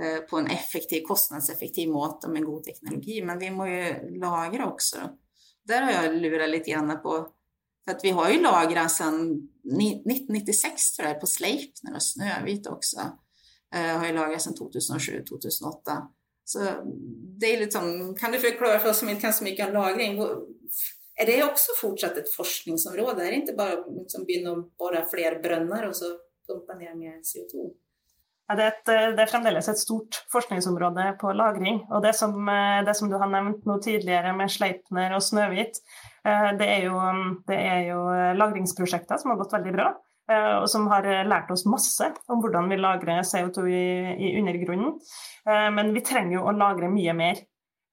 eh, 0.01 0.21
på 0.31 0.39
en 0.39 0.47
effektiv, 0.47 1.03
kostnadseffektiv 1.03 1.89
måte 1.89 2.29
med 2.29 2.45
god 2.45 2.65
teknologi. 2.65 3.23
Men 3.23 3.39
vi 3.39 3.51
må 3.51 3.67
ju 3.67 4.19
lagra 4.21 4.67
också. 4.67 4.97
Där 5.65 5.83
har 5.83 5.93
jag 5.93 6.15
lurat 6.15 6.51
lite 6.51 6.71
grann 6.71 7.03
på 7.03 7.29
för 7.85 7.97
att 7.97 8.05
vi 8.05 8.11
har 8.11 8.31
ju 8.31 8.43
lagrat 8.43 8.93
sedan 8.93 9.49
1996 9.65 10.93
tror 10.93 11.09
jag 11.09 11.21
på 11.21 11.27
Sleipner 11.27 11.95
og 11.95 12.03
Snøhvit 12.03 12.67
også. 12.67 13.05
Eh, 13.75 13.99
har 13.99 14.07
ju 14.07 14.13
lagrat 14.13 14.43
sedan 14.43 14.55
2007-2008. 14.55 15.97
Så 16.47 16.59
det 17.41 17.47
är 17.47 17.61
lite 17.61 17.79
kan 18.21 18.33
du 18.33 18.39
förklara 18.39 18.79
för 18.79 18.91
oss 18.91 18.99
som 18.99 19.09
inte 19.09 19.21
kan 19.21 19.33
så 19.33 19.45
mycket 19.45 19.73
lagring, 19.73 20.19
är 21.17 21.27
det 21.27 21.43
også 21.43 21.73
fortsatt 21.81 22.19
et 22.21 22.29
forskningsområde? 22.35 23.25
Er 23.25 23.33
det 23.33 23.41
ikke 23.41 23.57
bare 23.57 23.79
liksom 23.89 24.27
begynne 24.29 24.53
å 24.53 24.63
bore 24.79 25.01
flere 25.09 25.41
brønner 25.41 25.89
og 25.89 25.97
så 25.97 26.13
pumpe 26.47 26.77
ned 26.77 26.93
mer 27.01 27.17
CO2? 27.25 27.71
Ja, 28.47 28.55
det, 28.55 28.67
er 28.67 28.75
et, 28.75 28.91
det, 29.17 29.25
er 29.25 29.31
fremdeles 29.31 29.69
et 29.73 29.81
stort 29.81 30.21
forskningsområde 30.31 31.09
på 31.19 31.33
lagring. 31.35 31.81
Og 31.89 32.05
det 32.05 32.13
som, 32.15 32.37
det 32.87 32.95
som 32.95 33.11
du 33.11 33.17
har 33.19 33.33
nevnt 33.33 33.65
nå 33.67 33.81
tidligere 33.83 34.37
med 34.37 34.53
Sleipner 34.53 35.17
og 35.17 35.25
Snøhvit, 35.25 35.81
eh, 36.23 36.51
det 36.61 36.69
er, 36.77 36.85
jo, 36.87 37.01
det 37.49 37.59
er 37.59 37.81
jo 37.89 38.05
lagringsprosjekter 38.39 39.19
som 39.19 39.33
har 39.33 39.41
gått 39.41 39.57
veldig 39.57 39.75
bra. 39.75 39.89
Eh, 40.27 40.55
og 40.59 40.67
som 40.71 40.89
har 40.91 41.07
lært 41.29 41.51
oss 41.55 41.63
masse 41.71 42.09
om 42.33 42.41
hvordan 42.43 42.67
vi 42.71 42.79
lagrer 42.81 43.23
CO2 43.27 43.67
i, 43.71 43.83
i 44.27 44.33
undergrunnen. 44.41 44.97
Eh, 45.47 45.69
men 45.75 45.93
vi 45.95 46.03
trenger 46.07 46.41
jo 46.41 46.47
å 46.49 46.55
lagre 46.57 46.91
mye 46.91 47.15
mer. 47.15 47.43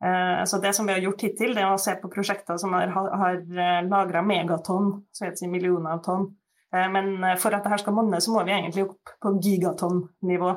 Eh, 0.03 0.41
så 0.49 0.57
det 0.63 0.73
som 0.73 0.89
vi 0.89 0.95
har 0.95 1.03
gjort 1.03 1.27
hittil, 1.27 1.53
det 1.53 1.61
er 1.61 1.73
å 1.73 1.81
se 1.81 1.93
på 2.01 2.09
prosjekter 2.13 2.57
som 2.61 2.73
har, 2.73 2.89
har 2.89 3.37
lagra 3.85 4.25
megatonn, 4.25 4.95
så 5.13 5.29
si 5.37 5.49
millioner 5.51 5.97
av 5.97 6.01
tonn. 6.05 6.31
Men 6.73 7.19
for 7.37 7.53
at 7.53 7.61
dette 7.61 7.77
skal 7.83 7.93
monne, 7.93 8.17
så 8.17 8.31
må 8.33 8.41
vi 8.47 8.49
egentlig 8.55 8.87
opp 8.87 9.11
på 9.21 9.35
gigatonnivå. 9.45 10.53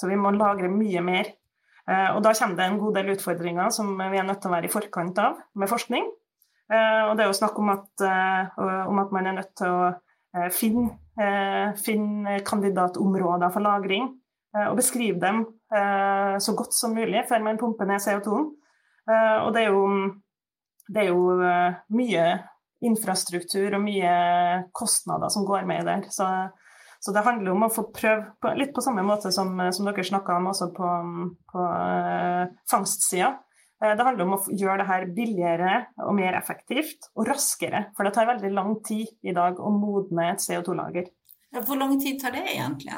Så 0.00 0.08
vi 0.08 0.16
må 0.16 0.30
lagre 0.32 0.70
mye 0.72 1.02
mer. 1.04 1.28
Og 2.14 2.22
da 2.24 2.32
kommer 2.38 2.56
det 2.56 2.68
en 2.70 2.78
god 2.80 2.96
del 2.96 3.10
utfordringer 3.12 3.68
som 3.76 3.90
vi 4.00 4.16
er 4.16 4.24
nødt 4.24 4.40
til 4.40 4.48
å 4.48 4.54
være 4.54 4.70
i 4.70 4.72
forkant 4.72 5.20
av 5.20 5.42
med 5.60 5.68
forskning. 5.68 6.08
Og 6.72 7.12
det 7.18 7.26
er 7.26 7.28
jo 7.28 7.36
snakk 7.36 7.60
om 7.60 7.68
at, 7.74 8.06
om 8.88 9.02
at 9.04 9.12
man 9.12 9.28
er 9.28 9.36
nødt 9.42 9.52
til 9.60 9.76
å 9.76 10.48
finne 10.56 10.88
Eh, 10.92 11.01
Finn 11.76 12.24
kandidatområder 12.46 13.52
for 13.52 13.64
lagring 13.64 14.06
eh, 14.56 14.68
og 14.70 14.78
beskrive 14.78 15.20
dem 15.20 15.42
eh, 15.74 16.38
så 16.40 16.54
godt 16.56 16.72
som 16.76 16.94
mulig 16.96 17.26
før 17.28 17.44
man 17.44 17.60
pumper 17.60 17.88
ned 17.88 18.00
CO2-en. 18.00 18.50
Og 19.12 19.48
det 19.50 19.64
er 19.64 19.72
jo, 19.74 19.86
det 20.86 21.00
er 21.02 21.08
jo 21.08 21.22
mye 21.90 22.26
infrastruktur 22.86 23.74
og 23.74 23.82
mye 23.82 24.12
kostnader 24.78 25.32
som 25.34 25.42
går 25.46 25.66
med 25.66 25.88
der. 25.90 26.04
Så, 26.06 26.28
Så 27.02 27.10
det 27.10 27.24
handler 27.26 27.50
om 27.50 27.64
å 27.66 27.68
få 27.74 27.88
prøve 27.90 28.52
litt 28.54 28.70
på 28.70 28.80
samme 28.80 29.02
måte 29.02 29.32
som, 29.34 29.58
som 29.74 29.88
dere 29.88 30.04
snakka 30.06 30.36
om 30.38 30.46
også 30.52 30.68
på, 30.76 30.90
på 31.50 31.64
fangstsida. 32.70 33.32
Uh, 33.82 33.94
det 33.98 34.06
handler 34.06 34.28
om 34.28 34.36
å 34.36 34.42
gjøre 34.50 34.82
det 34.82 34.90
her 34.90 35.08
billigere 35.16 35.72
og 36.06 36.14
mer 36.18 36.38
effektivt 36.38 37.10
og 37.16 37.26
raskere. 37.32 37.88
For 37.96 38.06
det 38.06 38.14
tar 38.16 38.30
veldig 38.30 38.52
lang 38.54 38.76
tid 38.86 39.10
i 39.26 39.34
dag 39.36 39.58
å 39.60 39.74
modne 39.74 40.30
et 40.32 40.44
CO2-lager. 40.44 41.10
Hvor 41.52 41.76
lang 41.76 41.98
tid 42.00 42.16
tar 42.16 42.32
det 42.32 42.46
egentlig? 42.48 42.94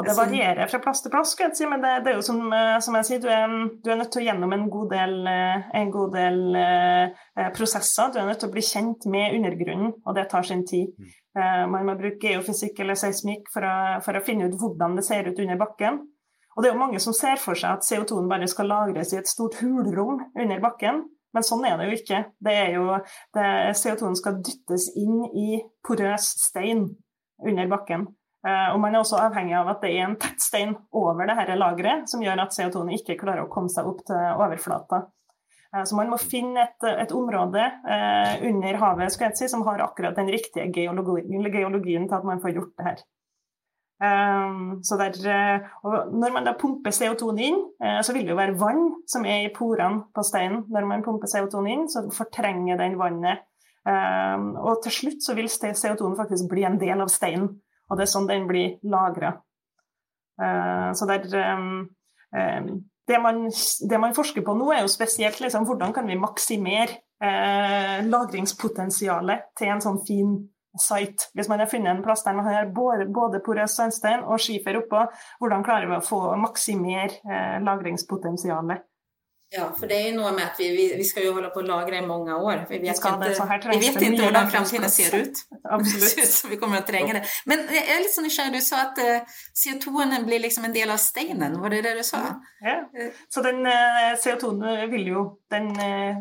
Og 0.00 0.06
det 0.06 0.14
varierer 0.16 0.70
fra 0.70 0.78
plass 0.80 1.02
til 1.04 1.12
plass, 1.12 1.34
jeg 1.36 1.52
si, 1.58 1.66
men 1.68 1.82
det, 1.84 1.90
det 2.06 2.14
er 2.14 2.16
jo 2.16 2.24
som, 2.24 2.38
eh, 2.56 2.78
som 2.80 2.96
jeg 2.96 3.04
sier, 3.04 3.20
du 3.20 3.26
er, 3.28 3.52
du 3.84 3.90
er, 3.90 3.98
nødt 4.00 4.08
til 4.14 4.22
å 4.22 4.24
gjennom 4.24 4.54
en 4.56 4.64
god 4.72 4.94
del, 4.94 5.16
en 5.28 5.92
god 5.92 6.16
del 6.16 6.38
eh, 6.56 7.50
prosesser. 7.52 8.08
Du 8.14 8.16
er 8.22 8.30
nødt 8.30 8.40
til 8.40 8.48
å 8.48 8.54
bli 8.54 8.64
kjent 8.64 9.04
med 9.12 9.36
undergrunnen, 9.36 9.92
og 10.00 10.16
det 10.16 10.24
tar 10.32 10.48
sin 10.48 10.64
tid. 10.64 10.94
Mm. 10.96 11.12
Eh, 11.38 11.64
man 11.70 11.86
må 11.86 11.94
bruke 11.98 12.32
geofysikk 12.32 12.80
eller 12.82 12.98
seismikk 12.98 13.50
for 13.52 13.66
å, 13.66 13.74
for 14.04 14.16
å, 14.16 14.22
finne 14.24 14.48
ut 14.48 14.56
hvordan 14.58 14.96
det 14.98 15.04
ser 15.06 15.28
ut 15.28 15.42
under 15.44 15.60
bakken. 15.60 16.00
Og 16.58 16.64
det 16.64 16.72
er 16.72 16.74
jo 16.74 16.80
mange 16.80 16.98
som 16.98 17.14
ser 17.14 17.38
for 17.38 17.54
seg 17.54 17.78
at 17.78 17.86
CO2-en 17.86 18.26
bare 18.26 18.48
skal 18.50 18.66
lagres 18.66 19.12
i 19.14 19.20
et 19.20 19.30
stort 19.30 19.60
hulrom 19.62 20.24
under 20.34 20.62
bakken. 20.64 21.04
Men 21.36 21.44
sånn 21.46 21.62
er 21.68 21.76
det 21.78 21.86
jo 21.86 21.98
ikke. 22.00 22.22
Det 22.42 22.54
er 22.64 22.72
jo, 22.74 22.96
CO2-en 23.78 24.16
skal 24.18 24.40
dyttes 24.42 24.88
inn 24.98 25.20
i 25.38 25.60
porøs 25.86 26.32
stein 26.48 26.88
under 27.46 27.70
bakken. 27.70 28.08
Uh, 28.46 28.72
og 28.72 28.80
man 28.82 28.94
er 28.94 29.02
også 29.02 29.18
avhengig 29.18 29.54
av 29.58 29.68
at 29.72 29.80
det 29.82 29.92
er 29.92 30.04
en 30.06 30.16
tett 30.18 30.42
stein 30.42 30.74
over 30.94 31.26
det 31.26 31.34
dette 31.40 31.56
lageret, 31.58 32.10
som 32.10 32.22
gjør 32.22 32.44
at 32.44 32.54
CO2-en 32.54 32.92
ikke 32.94 33.18
klarer 33.18 33.44
å 33.44 33.50
komme 33.50 33.70
seg 33.72 33.86
opp 33.90 34.04
til 34.06 34.18
overflata. 34.38 35.02
Uh, 35.74 35.82
så 35.82 35.98
man 35.98 36.10
må 36.10 36.18
finne 36.22 36.64
et, 36.64 36.88
et 37.04 37.14
område 37.14 37.64
uh, 37.86 38.34
under 38.50 38.82
havet 38.82 39.14
si, 39.14 39.50
som 39.50 39.66
har 39.66 39.82
akkurat 39.84 40.18
den 40.18 40.30
riktige 40.30 40.68
geologi, 40.74 41.26
geologien 41.50 42.06
til 42.06 42.18
at 42.18 42.28
man 42.30 42.42
får 42.42 42.54
gjort 42.54 42.74
det 42.78 42.88
her. 42.92 43.06
Så 43.98 44.94
der, 45.00 45.16
når 45.82 46.30
man 46.30 46.44
da 46.46 46.52
pumper 46.54 46.94
CO2-en 46.94 47.40
inn, 47.42 47.56
så 48.06 48.14
vil 48.14 48.22
det 48.22 48.30
jo 48.30 48.38
være 48.38 48.54
vann 48.60 48.84
som 49.10 49.24
er 49.26 49.48
i 49.48 49.50
porene 49.50 50.04
på 50.14 50.22
steinen. 50.22 50.60
Når 50.70 50.86
man 50.86 51.02
pumper 51.02 51.26
CO2-en 51.26 51.70
inn, 51.72 51.82
så 51.90 52.04
fortrenger 52.14 52.78
den 52.78 52.94
vannet 53.00 53.42
Um, 53.88 54.50
og 54.58 54.82
til 54.84 54.92
slutt 54.92 55.24
så 55.24 55.34
vil 55.38 55.48
CO2-en 55.48 56.16
faktisk 56.18 56.48
bli 56.50 56.64
en 56.66 56.76
del 56.80 57.00
av 57.00 57.08
steinen, 57.12 57.48
og 57.88 57.96
det 57.96 58.04
er 58.04 58.10
sånn 58.10 58.28
den 58.28 58.48
blir 58.48 58.74
lagra. 58.90 59.36
Uh, 60.38 60.90
så 60.98 61.06
der, 61.08 61.24
det, 63.08 63.20
man, 63.22 63.46
det, 63.48 64.00
man, 64.02 64.16
forsker 64.16 64.44
på 64.44 64.56
nå, 64.58 64.68
er 64.74 64.84
jo 64.84 64.92
spesielt 64.92 65.40
liksom, 65.40 65.64
hvordan 65.68 65.94
kan 65.96 66.10
vi 66.10 66.18
maksimere 66.20 67.00
uh, 67.24 68.04
lagringspotensialet 68.10 69.48
til 69.58 69.72
en 69.72 69.84
sånn 69.84 70.02
fin 70.04 70.36
site. 70.76 71.30
Hvis 71.34 71.48
man 71.48 71.62
har 71.62 71.70
funnet 71.70 71.90
en 71.92 72.02
plass 72.04 72.24
der 72.26 72.36
man 72.36 72.48
har 72.48 72.70
både, 72.74 73.40
porøs 73.44 73.76
sandstein 73.78 74.24
og 74.26 74.40
skifer 74.42 74.80
oppå, 74.82 75.06
hvordan 75.40 75.64
klarer 75.66 75.90
vi 75.90 75.98
å 75.98 76.04
få 76.04 76.22
maksimere 76.40 77.20
uh, 77.24 77.58
lagringspotensialet? 77.64 78.87
Ja, 79.50 79.70
for 79.72 79.88
det 79.88 79.96
er 79.96 80.10
jo 80.10 80.18
noe 80.18 80.34
med 80.36 80.44
at 80.44 80.58
vi, 80.60 80.66
vi, 80.76 80.82
vi 80.98 81.04
skal 81.08 81.24
jo 81.24 81.30
holde 81.38 81.48
på 81.54 81.62
å 81.62 81.64
lagre 81.64 82.02
i 82.02 82.04
mange 82.04 82.34
år. 82.36 82.66
Vi 82.68 82.82
vet, 82.82 82.98
ikke, 82.98 83.14
vi 83.72 83.78
vet 83.80 83.96
ikke 83.96 84.26
hvordan 84.26 84.50
framtiden 84.52 84.92
ser 84.92 85.14
ut. 85.16 85.40
Absolutt. 85.64 86.20
så 86.36 86.50
vi 86.50 86.58
kommer 86.60 86.82
til 86.82 86.84
å 86.84 86.88
trenge 86.90 87.14
det. 87.16 87.22
Men 87.48 87.64
jeg 87.72 87.86
er 87.94 88.02
litt 88.04 88.12
sånn 88.12 88.28
nysgjerrig. 88.28 88.60
Du 88.60 88.66
sa 88.66 88.82
at 88.90 89.00
eh, 89.00 89.40
CO2-en 89.56 90.26
blir 90.28 90.44
liksom 90.44 90.68
en 90.68 90.76
del 90.76 90.92
av 90.92 91.00
steinen. 91.00 91.56
Var 91.64 91.72
det 91.72 91.80
det 91.88 91.94
du 91.96 92.04
sa? 92.04 92.20
Ja. 92.60 92.76
Så 93.32 93.40
den 93.46 93.64
uh, 93.64 94.12
CO2-en 94.20 94.92
vil 94.92 95.12
jo 95.14 95.24
den 95.48 95.70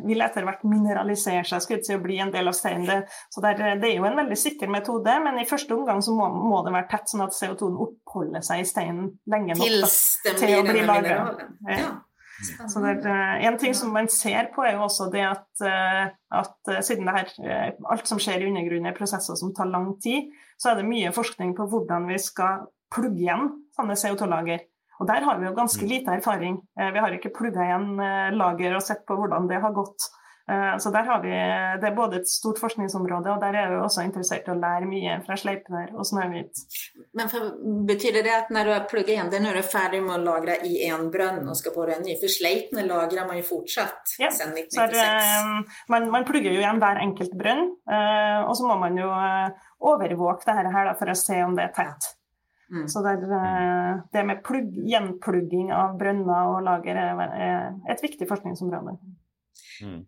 vil 0.08 0.24
etter 0.24 0.46
hvert 0.48 0.64
mineralisere 0.64 1.44
seg 1.44 1.66
skulle 1.66 1.84
til 1.84 1.98
å 2.00 2.04
bli 2.08 2.22
en 2.24 2.32
del 2.32 2.48
av 2.48 2.56
steinen. 2.56 3.04
Så 3.34 3.44
det 3.44 3.58
er, 3.58 3.76
det 3.82 3.90
er, 3.92 3.98
jo 4.00 4.08
en 4.08 4.16
veldig 4.22 4.40
sikker 4.40 4.72
metode, 4.72 5.20
men 5.26 5.42
i 5.42 5.48
første 5.50 5.76
omgang 5.76 6.00
så 6.06 6.16
må, 6.16 6.30
må 6.32 6.64
det 6.64 6.72
være 6.78 6.88
tett, 6.94 7.12
sånn 7.12 7.28
at 7.28 7.36
CO2-en 7.36 7.82
oppholder 7.90 8.46
seg 8.48 8.64
i 8.64 8.70
steinen 8.72 9.18
lenge 9.28 9.60
nok 9.60 9.68
Til, 9.68 10.38
til 10.40 10.60
å 10.62 10.64
bli 10.64 10.88
lagra. 10.88 11.24
Ja. 11.68 11.90
Så 12.44 12.82
det 12.84 12.94
er, 13.10 13.40
en 13.48 13.58
ting 13.58 13.74
som 13.76 13.94
man 13.96 14.10
ser 14.14 14.52
på, 14.54 14.62
er 14.66 14.76
jo 14.76 14.86
også 14.86 15.10
det 15.14 15.24
at, 15.26 15.48
eh, 15.66 16.10
at 16.38 16.72
eh, 16.72 16.82
siden 16.86 17.10
det 17.10 17.16
her, 17.16 17.32
eh, 17.42 17.70
alt 17.90 18.10
som 18.10 18.22
skjer 18.22 18.44
i 18.44 18.50
undergrunnen 18.52 18.90
er 18.92 18.98
prosesser 18.98 19.38
som 19.40 19.54
tar 19.58 19.72
lang 19.72 19.96
tid, 20.04 20.30
så 20.62 20.72
er 20.72 20.80
det 20.80 20.90
mye 20.90 21.14
forskning 21.16 21.56
på 21.58 21.66
hvordan 21.72 22.06
vi 22.12 22.20
skal 22.22 22.68
plugge 22.94 23.24
igjen 23.26 23.50
sånne 23.78 23.98
CO2-lager. 23.98 24.68
Og 24.98 25.10
der 25.10 25.26
har 25.26 25.42
vi 25.42 25.50
jo 25.50 25.58
ganske 25.58 25.86
mm. 25.86 25.90
lite 25.90 26.14
erfaring. 26.18 26.56
Vi 26.78 27.02
har 27.04 27.14
ikke 27.14 27.34
plugga 27.36 27.66
igjen 27.68 28.00
lager 28.34 28.78
og 28.80 28.82
sett 28.82 29.04
på 29.06 29.18
hvordan 29.20 29.46
det 29.50 29.60
har 29.62 29.76
gått. 29.76 30.08
Eh, 30.52 30.78
så 30.78 30.90
der 30.90 31.04
har 31.04 31.22
vi, 31.22 31.30
Det 31.82 31.88
er 31.88 31.96
både 31.96 32.22
et 32.22 32.30
stort 32.30 32.60
forskningsområde, 32.60 33.32
og 33.34 33.42
der 33.42 33.56
er 33.56 33.72
vi 33.72 33.80
også 33.84 34.06
interessert 34.08 34.48
i 34.48 34.54
å 34.54 34.56
lære 34.56 34.88
mye 34.88 35.18
fra 35.26 35.36
Sleipner 35.36 35.92
og 35.92 36.08
Snøhvit. 36.08 36.62
Men 37.20 37.32
for, 37.32 37.50
Betyr 37.90 38.22
det 38.22 38.32
at 38.32 38.54
når 38.56 38.70
du 38.70 38.72
har 38.72 38.86
plugget 38.88 39.18
igjen 39.18 39.32
det, 39.34 39.42
når 39.44 39.60
du 39.60 39.62
er 39.62 39.68
ferdig 39.68 40.02
med 40.06 40.16
å 40.16 40.24
lagre 40.24 40.58
i 40.64 40.88
en 40.88 41.12
brønn 41.12 41.44
og 41.44 41.60
skal 41.60 41.76
bore 41.76 41.98
en 41.98 42.08
ny? 42.08 42.16
For 42.22 42.32
Sleipner 42.32 42.88
lagrer 42.88 43.28
man 43.28 43.42
jo 43.42 43.48
fortsatt 43.50 44.16
ja, 44.24 44.32
siden 44.32 44.56
1996. 44.56 45.04
Er, 45.04 45.86
man, 45.92 46.10
man, 46.16 46.28
plugger 46.28 46.56
jo 46.56 46.64
igjen 46.64 46.80
hver 46.84 47.04
enkelt 47.04 47.36
brønn, 47.44 47.68
eh, 47.92 48.40
og 48.48 48.56
så 48.56 48.72
må 48.72 48.80
man 48.88 49.04
jo 49.04 49.12
eh, 49.12 49.64
overvåke 49.84 50.48
det 50.48 50.76
her 50.80 50.94
for 50.96 51.12
å 51.12 51.22
se 51.28 51.44
om 51.44 51.60
det 51.60 51.68
er 51.68 51.76
tett. 51.76 52.14
Mm. 52.72 52.88
Så 52.92 53.04
der, 53.04 53.20
det 54.12 54.28
med 54.28 54.44
plugg, 54.44 54.76
gjenplugging 54.92 55.72
av 55.76 55.96
brønner 56.00 56.52
og 56.52 56.66
lager 56.68 57.00
er 57.00 57.74
et 57.92 58.04
viktig 58.04 58.28
forskningsområde. 58.28 58.96
Mm 59.84 60.06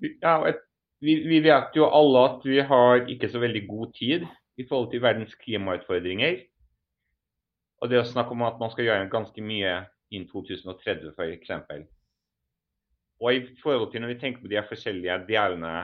ja, 0.00 0.34
et, 0.48 0.62
vi, 1.04 1.16
vi, 1.28 1.40
vet 1.44 1.76
jo 1.76 1.88
alle 1.92 2.24
at 2.30 2.44
vi 2.46 2.60
har 2.64 3.04
ikke 3.10 3.30
så 3.32 3.40
veldig 3.42 3.64
god 3.68 3.92
tid 3.96 4.26
i 4.56 4.66
forhold 4.68 4.90
til 4.92 5.02
verdens 5.04 5.34
klimautfordringer. 5.42 6.40
Og 7.82 7.92
det 7.92 8.00
å 8.00 8.08
snakke 8.08 8.32
om 8.32 8.46
at 8.46 8.60
man 8.60 8.72
skal 8.72 8.88
gjøre 8.88 9.10
ganske 9.12 9.44
mye 9.44 9.74
innen 10.14 10.28
2030 10.30 11.12
f.eks. 11.12 11.50
Og 13.20 13.32
i 13.32 13.42
forhold 13.62 13.90
til 13.92 14.04
når 14.04 14.14
vi 14.14 14.20
tenker 14.20 14.44
på 14.44 14.52
de 14.52 14.62
forskjellige 14.68 15.18
delene 15.28 15.74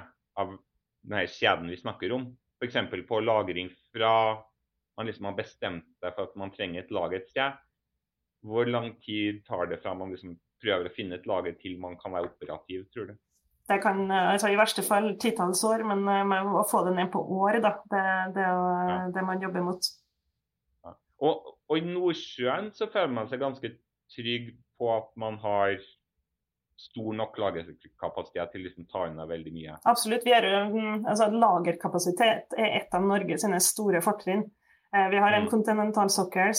av 0.41 0.55
denne 1.03 1.27
kjeden 1.29 1.69
vi 1.73 1.81
snakker 1.81 2.15
om, 2.17 2.31
f.eks. 2.63 2.79
på 3.09 3.21
lagring 3.25 3.69
fra 3.93 4.15
man 4.97 5.09
liksom 5.09 5.29
har 5.31 5.37
bestemt 5.37 5.89
seg 6.01 6.15
for 6.15 6.29
at 6.29 6.41
man 6.41 6.53
trenger 6.53 6.83
et 6.83 6.93
lager 6.93 7.21
et 7.21 7.31
sted, 7.33 7.61
hvor 8.45 8.69
lang 8.69 8.93
tid 9.05 9.41
tar 9.47 9.69
det 9.71 9.81
fra 9.83 9.95
man 9.97 10.13
liksom 10.13 10.35
prøver 10.63 10.89
å 10.89 10.95
finne 10.95 11.19
et 11.19 11.29
lager 11.29 11.57
til 11.61 11.79
man 11.81 11.97
kan 12.01 12.15
være 12.15 12.31
operativ, 12.31 12.85
tror 12.93 13.13
du? 13.13 13.15
Det 13.73 13.81
kan 13.85 14.05
altså 14.11 14.53
i 14.53 14.59
verste 14.59 14.85
fall 14.87 15.15
titalls 15.21 15.63
år, 15.69 15.85
men 15.89 16.05
uh, 16.07 16.53
å 16.61 16.67
få 16.69 16.85
det 16.87 16.95
ned 16.99 17.11
på 17.13 17.23
år, 17.41 17.59
da, 17.65 17.75
det, 17.93 18.05
det 18.37 18.45
er 18.45 18.93
ja. 18.93 18.99
det 19.15 19.25
man 19.27 19.43
jobber 19.43 19.67
mot. 19.71 19.89
Ja. 20.85 20.95
Og, 21.25 21.51
og, 21.69 21.75
i 21.79 21.83
Nordsjøen 21.89 22.71
så 22.77 22.91
føler 22.93 23.17
man 23.17 23.31
seg 23.31 23.43
ganske 23.43 23.75
trygg 24.13 24.53
på 24.79 24.93
at 24.93 25.11
man 25.21 25.39
har 25.43 25.77
stor 26.83 27.13
nok 27.15 27.37
lagerkapasitet 27.39 28.53
til 28.53 28.63
å 28.63 28.67
liksom 28.67 28.89
ta 28.91 29.07
unna 29.07 29.27
veldig 29.29 29.53
mye? 29.55 29.77
Absolutt. 29.89 30.27
Er, 30.27 30.49
altså, 31.07 31.29
lagerkapasitet 31.31 32.57
er 32.59 32.79
et 32.81 32.97
av 32.97 33.05
Norges 33.07 33.47
store 33.69 34.03
fortrinn. 34.05 34.45
Eh, 34.97 35.09
vi 35.13 35.21
har 35.23 35.33
en 35.33 35.47
mm. 35.47 35.51
kontinentalsokkel 35.51 36.53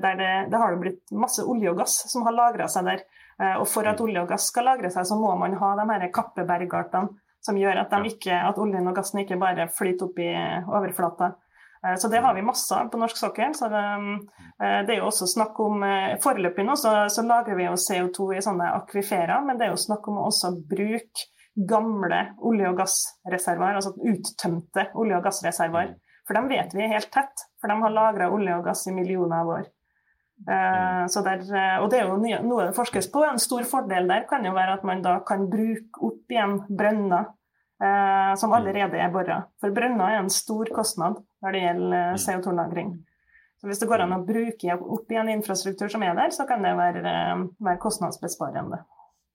der 0.00 0.20
det, 0.20 0.30
det 0.52 0.60
har 0.62 0.76
blitt 0.80 1.10
masse 1.12 1.44
olje 1.44 1.72
og 1.72 1.82
gass 1.82 1.98
som 2.12 2.24
har 2.28 2.36
lagra 2.36 2.68
seg 2.72 2.88
der. 2.88 3.02
Eh, 3.40 3.56
og 3.56 3.66
for 3.68 3.88
at 3.88 4.00
mm. 4.00 4.06
olje 4.06 4.22
og 4.22 4.32
gass 4.34 4.50
skal 4.52 4.68
lagre 4.68 4.90
seg, 4.92 5.06
så 5.08 5.16
må 5.18 5.32
man 5.40 5.56
ha 5.60 5.74
de 5.78 5.86
her 5.90 6.08
kappebergartene 6.14 7.16
som 7.40 7.56
gjør 7.56 7.78
at, 7.80 7.94
ikke, 8.04 8.36
at, 8.36 8.58
oljen 8.60 8.90
og 8.90 8.98
gassen 8.98 9.22
ikke 9.22 9.38
bare 9.40 9.70
flyter 9.72 10.10
opp 10.10 10.18
i 10.20 10.28
overflata. 10.68 11.30
Eh, 11.86 11.96
så 11.96 12.10
det 12.12 12.20
har 12.20 12.36
vi 12.36 12.44
masse 12.44 12.76
av 12.76 12.90
på 12.92 13.00
norsk 13.00 13.16
sokkel. 13.16 13.54
så 13.56 13.70
det, 13.72 13.84
eh, 14.60 14.80
det, 14.84 14.94
er 14.94 15.00
jo 15.00 15.08
også 15.08 15.30
snakk 15.30 15.60
om 15.64 15.84
Foreløpig 16.20 16.68
nå 16.68 16.76
så, 16.76 16.94
så 17.08 17.24
lagrer 17.24 17.56
vi 17.56 17.68
jo 17.68 17.80
CO2 17.80 18.30
i 18.36 18.44
sånne 18.44 18.74
akviferer, 18.82 19.40
men 19.46 19.60
det 19.60 19.68
er 19.68 19.74
jo 19.74 19.84
snakk 19.88 20.08
om 20.12 20.20
å 20.20 20.28
også 20.28 20.54
bruke 20.68 21.30
gamle 21.70 22.20
olje- 22.46 22.68
og 22.68 22.78
gassreservoar, 22.78 23.80
altså 23.80 23.96
uttømte 23.96 24.90
olje- 25.00 25.16
og 25.16 25.26
gassreservoar. 25.26 25.90
Mm. 25.90 25.98
For 26.28 26.38
dem 26.38 26.48
vet 26.52 26.76
vi 26.76 26.84
er 26.84 26.92
helt 26.92 27.10
tett, 27.10 27.48
for 27.60 27.72
de 27.72 27.80
har 27.80 27.96
lagra 27.96 28.30
olje 28.30 28.54
og 28.60 28.68
gass 28.68 28.86
i 28.86 28.94
millioner 28.94 29.40
av 29.40 29.54
år. 29.56 29.64
Uh, 30.40 31.04
der, 31.24 31.42
eh, 31.52 31.74
og 31.82 31.90
det 31.92 31.98
er 32.00 32.08
jo 32.08 32.16
noe 32.16 32.70
det 32.70 32.76
forskes 32.76 33.10
på. 33.12 33.24
En 33.28 33.40
stor 33.42 33.66
fordel 33.68 34.08
der 34.08 34.24
kan 34.28 34.44
jo 34.46 34.54
være 34.56 34.78
at 34.78 34.86
man 34.88 35.02
da 35.04 35.18
kan 35.26 35.44
bruke 35.52 36.00
opp 36.06 36.32
igjen 36.32 36.56
brønner 36.68 37.28
uh, 37.84 38.32
som 38.40 38.54
allerede 38.56 38.96
er 38.96 39.12
bora. 39.12 39.42
For 39.60 39.74
brønner 39.76 40.14
er 40.14 40.22
en 40.22 40.32
stor 40.32 40.72
kostnad 40.74 41.20
når 41.44 41.56
det 41.56 41.64
gjelder 41.66 42.08
mm. 42.14 42.22
CO2-lagring. 42.24 42.94
Så 43.60 43.68
Hvis 43.68 43.82
det 43.82 43.90
går 43.90 44.06
an 44.06 44.16
å 44.16 44.22
bruke 44.24 44.78
opp 44.80 45.12
igjen 45.12 45.34
infrastruktur 45.34 45.92
som 45.92 46.02
er 46.06 46.16
der, 46.16 46.32
så 46.32 46.46
kan 46.48 46.64
det 46.64 46.72
være, 46.78 47.02
være 47.60 47.80
kostnadsbesparende. 47.82 48.80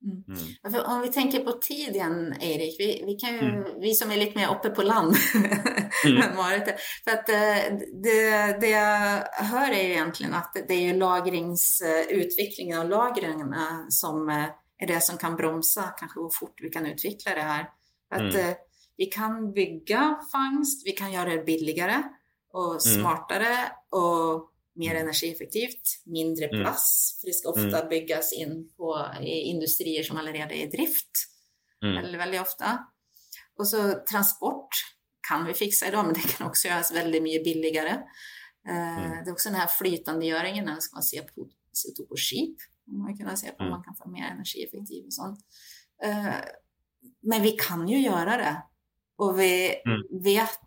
Mm. 0.05 0.23
mm. 0.27 0.83
Om 0.85 1.01
vi 1.01 1.11
tenker 1.11 1.39
på 1.45 1.51
tid 1.51 1.95
igjen, 1.95 2.33
Eirik. 2.33 2.75
Vi, 2.79 3.03
vi, 3.05 3.15
mm. 3.31 3.63
vi, 3.81 3.93
som 3.95 4.11
er 4.11 4.21
litt 4.21 4.35
mer 4.37 4.51
oppe 4.53 4.69
på 4.69 4.85
land 4.85 5.15
mm. 5.15 6.35
For 6.37 7.13
at 7.13 7.31
eh, 7.33 7.63
det, 8.03 8.19
det, 8.61 8.71
jeg 8.71 9.47
hører, 9.51 9.73
er 9.73 9.87
jo 9.87 9.95
egentlig 10.03 10.29
at 10.37 10.59
det 10.69 10.77
er 10.77 10.99
lagringsutviklingen 10.99 12.83
av 12.83 12.91
lagrene 12.91 13.69
som 13.93 14.29
eh, 14.29 14.51
er 14.75 14.91
det 14.91 15.01
som 15.03 15.17
kan 15.17 15.37
bromsa 15.39 15.91
kanskje 15.97 16.21
hvor 16.21 16.33
fort 16.35 16.61
vi 16.61 16.71
kan 16.73 16.87
utvikle 16.89 17.35
det 17.37 17.49
her. 17.49 17.67
At 18.13 18.29
mm. 18.29 18.37
Eh, 18.43 18.53
vi 18.95 19.09
kan 19.11 19.49
bygge 19.51 20.03
fangst, 20.31 20.85
vi 20.87 20.93
kan 20.95 21.11
gjøre 21.11 21.35
det 21.35 21.45
billigere. 21.49 22.03
och 22.55 22.81
smartare 22.81 23.57
och 23.89 24.51
mer 24.75 24.97
energieffektivt, 24.99 25.99
mindre 26.11 26.49
plass, 26.51 27.17
for 27.19 27.29
det 27.29 27.35
ska 27.37 27.53
ofta 27.53 27.85
byggas 27.89 28.33
in 28.33 28.57
på 28.77 28.91
industrier 29.23 30.03
som 30.03 30.17
allerede 30.19 30.55
er 30.55 30.67
i 30.67 30.71
drift, 30.71 31.29
Mm. 31.83 31.95
Veldig, 32.01 32.19
veldig 32.19 32.41
ofte. 32.41 32.77
Og 33.59 33.67
så 33.67 33.83
transport 34.09 34.81
kan 35.27 35.45
vi 35.47 35.53
fixa 35.57 35.89
dag, 35.91 36.05
men 36.05 36.17
det 36.17 36.27
kan 36.29 36.47
også 36.49 36.69
gjøres 36.69 36.93
veldig 36.95 37.21
mye 37.25 37.41
billigere. 37.45 37.99
Mm. 38.65 39.21
Det 39.21 39.29
er 39.29 39.33
også 39.33 39.51
denne 39.51 39.67
flytendegjøringen. 39.69 40.65
flytandegöringen, 40.65 40.65
när 40.65 40.73
man 40.93 41.03
se 41.03 41.21
på 41.21 41.49
CO2 41.73 42.07
på 42.09 42.17
skip, 42.17 42.57
man 42.87 43.17
kan 43.17 43.37
se 43.37 43.51
på 43.51 43.63
om 43.63 43.69
man 43.69 43.83
kan 43.83 43.95
få 43.95 44.09
mer 44.09 44.31
energieffektiv 44.31 45.05
og 45.05 45.13
sånt. 45.13 45.39
Eh, 46.03 46.41
Men 47.21 47.41
vi 47.41 47.51
kan 47.51 47.87
jo 47.87 47.97
gjøre 47.97 48.37
det. 48.37 48.55
Og 49.17 49.37
vi 49.37 49.75
vet 50.23 50.59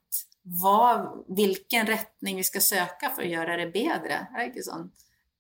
vad, 0.63 1.25
vilken 1.37 1.87
rättning 1.87 2.37
vi 2.37 2.45
skal 2.47 2.65
søke 2.65 3.11
for 3.15 3.25
å 3.25 3.29
gjøre 3.29 3.57
det 3.61 3.69
bedre. 3.75 4.25
Er 4.33 4.41
det 4.41 4.51
ikke 4.53 4.67
sånn? 4.67 4.89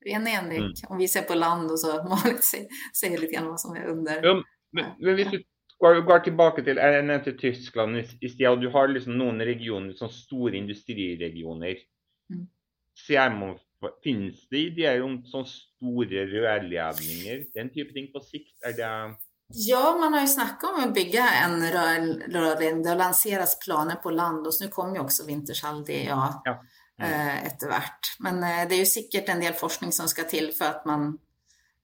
Ren 0.06 0.26
Henrik, 0.30 0.82
om 0.88 0.98
vi 1.00 1.08
ser 1.10 1.24
på 1.28 1.34
land 1.34 1.70
og 1.74 1.78
så 1.80 1.98
Marit 2.10 2.44
sier, 2.46 2.66
se 2.94 3.10
litt 3.10 3.34
hva 3.34 3.56
som 3.60 3.76
er 3.76 3.88
under. 3.90 4.20
Ja, 4.24 4.34
men, 4.76 4.92
men 5.00 5.18
hvis 5.18 5.32
du 5.32 5.38
går, 5.82 6.02
går 6.06 6.24
tilbake 6.26 6.64
til 6.66 6.80
Jeg 6.80 7.06
nevnte 7.06 7.34
Tyskland 7.38 7.98
i, 7.98 8.04
sted, 8.30 8.46
og 8.50 8.60
du 8.62 8.68
har 8.74 8.90
liksom 8.90 9.16
noen 9.18 9.42
regioner, 9.46 9.94
sånn 9.98 10.12
store 10.12 10.58
industriregioner. 10.60 11.82
Mm. 12.32 12.46
Man, 13.38 13.56
Finnes 14.02 14.40
det 14.50 14.64
ideer 14.72 15.04
om 15.06 15.20
sånne 15.30 15.50
store 15.52 16.24
rørledninger, 16.26 17.44
den 17.54 17.68
type 17.70 17.94
ting 17.94 18.08
på 18.10 18.22
sikt? 18.26 18.56
Er 18.66 18.74
det 18.74 18.88
Ja, 19.54 19.96
man 20.00 20.12
har 20.14 20.20
ju 20.20 20.26
snackat 20.26 20.70
om 20.74 20.84
att 20.84 20.94
bygga 20.94 21.30
en 21.30 21.62
rör- 21.72 22.32
rörledning. 22.32 22.82
Det 22.82 22.88
har 22.88 22.96
lanserats 22.96 23.58
planer 23.58 23.94
på 23.94 24.10
land 24.10 24.46
och 24.46 24.54
så 24.54 24.64
nu 24.64 24.70
kommer 24.70 24.94
ju 24.94 25.00
också 25.00 25.24
Wintershall 25.24 25.84
DA 25.84 25.92
Ja. 25.92 26.42
eh, 27.02 27.46
etter 27.46 27.66
hvert. 27.66 28.16
Men 28.18 28.42
eh, 28.42 28.68
det 28.68 28.74
er 28.74 28.82
jo 28.82 28.86
sikkert 28.90 29.28
en 29.28 29.40
del 29.40 29.54
forskning 29.54 29.92
som 29.92 30.08
skal 30.08 30.24
til 30.28 30.50
for 30.58 30.66
at 30.66 30.84
man 30.86 31.18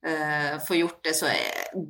eh, 0.05 0.59
får 0.67 0.77
gjort 0.77 0.99
det 1.03 1.13
så 1.15 1.25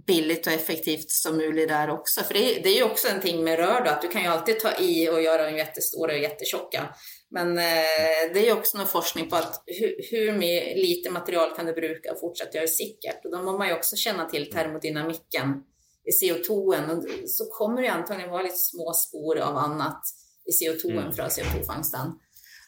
billig 0.08 0.38
og 0.48 0.54
effektivt 0.54 1.12
som 1.12 1.38
mulig 1.38 1.68
der 1.70 1.90
også. 1.92 2.24
For 2.24 2.34
det 2.34 2.64
det 2.64 2.72
er 2.76 2.80
jo 2.80 2.92
også 2.94 3.10
en 3.12 3.22
ting 3.22 3.44
med 3.44 3.60
rør, 3.60 3.84
da, 3.86 3.96
at 3.96 4.02
du 4.02 4.08
kan 4.08 4.24
jo 4.26 4.32
alltid 4.32 4.60
ta 4.62 4.76
i 4.80 5.08
og 5.10 5.20
gjøre 5.22 5.50
dem 5.50 5.58
jättestora 5.60 6.14
og 6.14 6.22
jättetjocka. 6.24 6.86
Men 7.32 7.58
eh, 7.58 8.34
det 8.34 8.40
är 8.40 8.46
ju 8.46 8.54
också 8.54 8.78
någon 8.78 8.88
forskning 8.88 9.30
på 9.30 9.36
att 9.36 9.64
hur, 9.66 9.96
hur 10.12 10.32
lite 10.76 11.10
material 11.10 11.56
kan 11.56 11.66
du 11.66 11.74
bruka 11.74 12.12
och 12.12 12.20
fortsätta 12.20 12.58
göra 12.58 12.66
det 12.66 12.72
sikkert. 12.72 13.26
Och 13.26 13.32
då 13.32 13.42
må 13.42 13.58
man 13.58 13.68
ju 13.68 13.74
också 13.74 13.96
känna 13.96 14.26
till 14.26 14.52
termodynamiken 14.52 15.64
i 16.06 16.26
CO2. 16.26 16.50
Och 16.92 17.30
så 17.30 17.46
kommer 17.46 17.82
det 17.82 17.88
ju 17.88 17.94
antagligen 17.94 18.32
vara 18.32 18.44
lite 18.44 18.58
små 18.58 18.94
spår 18.94 19.38
av 19.38 19.58
annat 19.58 20.02
i 20.46 20.52
CO2 20.52 20.92
Mm. 20.92 21.14
fra 21.14 21.28
CO2-fangsten. 21.28 22.14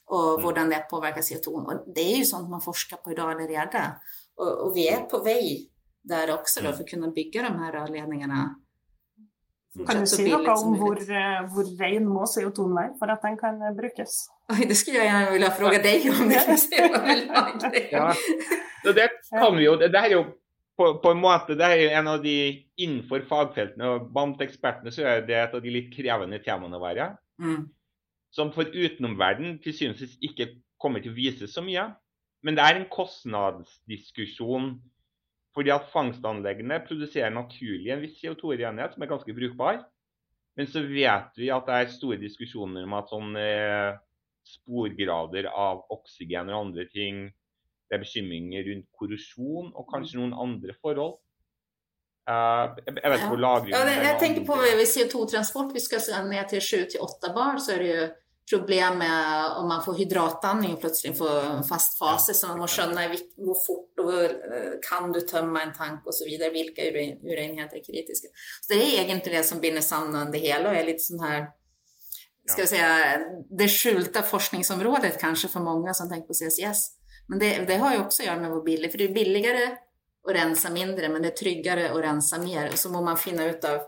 Og 0.05 0.41
hvordan 0.41 0.69
det 0.69 0.87
påverkar 0.89 1.21
CO2. 1.21 1.47
Og 1.47 1.95
det 1.95 2.13
er 2.13 2.17
jo 2.17 2.25
sånt 2.25 2.49
man 2.49 2.61
forsker 2.61 2.97
på 2.97 3.11
i 3.11 3.13
eller 3.13 3.47
redan. 3.47 3.91
Och, 4.37 4.65
og 4.65 4.75
vi 4.75 4.87
er 4.87 5.01
på 5.09 5.19
vei 5.19 5.69
der 6.03 6.31
også 6.31 6.61
då, 6.61 6.71
for 6.71 6.83
å 6.83 6.87
kunne 6.87 7.11
bygge 7.11 7.41
de 7.43 7.59
her 7.59 7.73
rørledningene. 7.73 8.55
Kan 9.85 10.01
du 10.01 10.09
si 10.09 10.25
noe 10.25 10.55
om 10.55 10.73
hvor, 10.79 10.95
mulig. 10.97 11.07
eh, 11.13 11.45
hvor 11.53 11.69
ren 11.81 12.07
må 12.09 12.25
CO2-en 12.25 12.75
være 12.77 12.95
for 12.99 13.13
at 13.13 13.23
den 13.25 13.37
kan 13.37 13.61
eh, 13.61 13.75
brukes? 13.77 14.17
Oi, 14.53 14.65
det 14.69 14.77
skulle 14.79 15.03
jeg 15.03 15.11
gjerne 15.11 15.35
vilja 15.35 15.51
fråga 15.53 15.79
deg 15.83 16.09
om. 16.13 16.33
Det. 16.33 17.83
Ja. 17.97 18.11
Det 18.87 19.09
kan 19.29 19.57
vi 19.57 19.65
jo. 19.65 19.75
Det 19.81 19.93
er 19.99 20.11
jo 20.15 20.23
på, 20.77 20.89
på 21.03 21.11
en 21.11 21.21
måte 21.21 21.57
det 21.57 21.65
er 21.65 21.81
jo 21.81 21.89
en 21.99 22.09
av 22.11 22.21
de 22.23 22.35
innenfor 22.77 23.23
fagfeltene 23.29 23.93
og 23.95 24.09
blant 24.13 24.41
ekspertene 24.45 24.93
så 24.93 25.07
er 25.09 25.25
det 25.27 25.37
et 25.37 25.55
av 25.57 25.63
de 25.63 25.73
litt 25.73 25.89
krevende 25.93 26.39
temaene 26.45 26.77
å 26.77 26.83
være. 26.83 27.09
Mm. 27.41 27.63
Som 28.33 28.51
for 28.55 28.69
utenomverden 28.69 29.57
til 29.63 29.73
syvende 29.73 29.97
og 29.97 30.03
sist 30.03 30.21
ikke 30.25 30.51
kommer 30.81 31.01
til 31.01 31.13
å 31.13 31.17
vise 31.17 31.49
så 31.49 31.63
mye. 31.65 31.89
Men 32.45 32.57
det 32.57 32.63
er 32.63 32.77
en 32.77 32.89
kostnadsdiskusjon. 32.93 34.75
Fordi 35.57 35.71
at 35.73 35.87
fangstanleggene 35.89 36.77
produserer 36.85 37.31
naturlig 37.33 37.89
en 37.89 38.03
viss 38.03 38.19
CO2-renhet 38.21 38.93
som 38.93 39.01
er 39.01 39.09
ganske 39.09 39.33
brukbar. 39.33 39.79
Men 40.57 40.67
så 40.69 40.83
vet 40.85 41.33
vi 41.37 41.49
at 41.53 41.65
det 41.65 41.77
er 41.77 41.95
store 41.95 42.19
diskusjoner 42.21 42.85
om 42.85 42.93
at 42.97 43.09
sånn 43.09 43.31
eh, 43.41 43.97
sporgrader 44.45 45.49
av 45.49 45.81
oksygen 45.93 46.51
og 46.53 46.67
andre 46.67 46.85
ting 46.93 47.27
Det 47.87 47.95
er 47.95 48.03
bekymringer 48.03 48.65
rundt 48.67 48.87
korrosjon 48.99 49.69
og 49.71 49.85
kanskje 49.87 50.19
noen 50.19 50.33
andre 50.35 50.73
forhold. 50.83 51.13
Eh, 52.27 52.63
jeg, 52.83 52.97
jeg 52.97 53.11
vet 53.13 53.21
ikke 53.21 53.29
hvor 53.31 53.43
lagringen 53.45 53.77
Ja, 53.77 53.99
jeg 54.09 54.17
tenker 54.21 54.47
på 54.49 54.57
andre- 54.57 54.77
ved 54.77 54.89
CO2-transport, 54.91 55.73
vi 55.73 55.83
skal 55.85 56.25
ned 56.27 56.49
til 56.51 56.65
7-8 56.65 57.31
bar, 57.37 57.61
så 57.63 57.77
er 57.77 57.83
det 57.85 57.91
jo 57.93 58.07
problem 58.49 58.97
med 59.01 59.57
om 59.59 59.67
man 59.67 59.83
får 59.83 59.97
hydratdanning 59.97 60.75
og 60.75 60.81
plutselig 60.81 61.17
får 61.17 61.63
fast 61.67 61.97
fase, 61.99 62.35
så 62.37 62.51
man 62.51 62.61
må 62.63 62.69
skjønne 62.71 63.03
hvor 63.11 63.59
fort 63.59 63.99
hvor 63.99 64.23
eh, 64.23 64.77
kan 64.83 65.11
du 65.11 65.19
tømme 65.27 65.63
en 65.63 65.73
tank 65.75 66.07
og 66.07 66.15
så 66.15 66.27
videre, 66.27 66.53
hvilke 66.55 66.87
uren- 66.93 67.19
urenheter 67.25 67.81
er 67.81 67.85
kritiske. 67.85 68.31
Så 68.31 68.71
det 68.71 68.79
er 68.81 69.03
egentlig 69.03 69.35
det 69.35 69.43
som 69.47 69.59
binder 69.63 69.83
sammen 69.83 70.31
det 70.31 70.43
hele, 70.45 70.69
og 70.69 70.77
er 70.77 70.87
litt 70.87 71.03
sånn 71.03 71.23
her 71.25 71.49
skal 72.47 72.63
vi 72.63 72.67
säga, 72.67 73.19
det 73.59 73.67
skjulte 73.67 74.21
forskningsområdet 74.23 75.17
kanskje 75.19 75.49
for 75.51 75.59
mange 75.59 75.91
som 75.93 76.07
tenker 76.07 76.29
på 76.29 76.37
CCS. 76.37 76.85
Men 77.27 77.39
det, 77.39 77.49
det 77.67 77.75
har 77.81 77.95
jo 77.95 78.05
også 78.05 78.23
å 78.23 78.27
gjøre 78.29 78.39
med 78.39 78.53
hvor 78.53 78.63
billig, 78.63 78.91
for 78.91 79.01
det 79.01 79.09
er 79.09 79.17
billigere 79.17 79.65
å 80.27 80.35
rense 80.35 80.71
mindre, 80.71 81.09
men 81.11 81.23
det 81.23 81.33
er 81.33 81.39
tryggere 81.41 81.89
å 81.91 81.99
rense 82.03 82.39
mer. 82.39 82.71
Og 82.71 82.79
så 82.79 82.91
må 82.93 83.01
man 83.03 83.19
finne 83.19 83.49
ut 83.51 83.67
av 83.67 83.83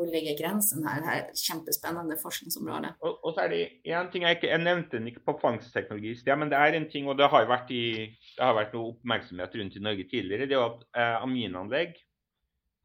hvor 0.00 0.08
ligger 0.08 0.38
grensen 0.38 0.86
her. 0.88 1.02
Det 1.04 1.10
er 1.12 1.18
et 1.20 1.40
kjempespennende 1.44 2.16
forskningsområde. 2.22 2.92
Og, 3.04 3.18
og 3.24 3.34
så 3.34 3.44
er 3.44 3.52
det 3.52 3.60
en 3.92 4.08
ting 4.12 4.24
jeg 4.24 4.38
ikke 4.38 4.52
jeg 4.52 4.62
nevnte 4.62 4.96
den 4.96 5.10
ikke 5.10 5.26
på 5.28 5.36
fangstteknologi 5.42 6.14
sted, 6.16 6.36
men 6.40 6.52
det 6.52 6.56
er 6.60 6.76
en 6.78 6.88
ting, 6.88 7.08
og 7.08 7.18
det 7.20 7.28
har 7.32 7.48
vært, 7.50 7.72
i, 7.74 8.08
det 8.36 8.46
har 8.46 8.56
vært 8.56 8.72
noe 8.76 8.94
oppmerksomhet 8.94 9.58
rundt 9.60 9.76
i 9.76 9.84
Norge 9.84 10.08
tidligere, 10.08 10.48
det 10.48 10.56
er 10.56 10.64
at 10.64 10.86
eh, 10.96 11.18
aminanlegg 11.20 12.00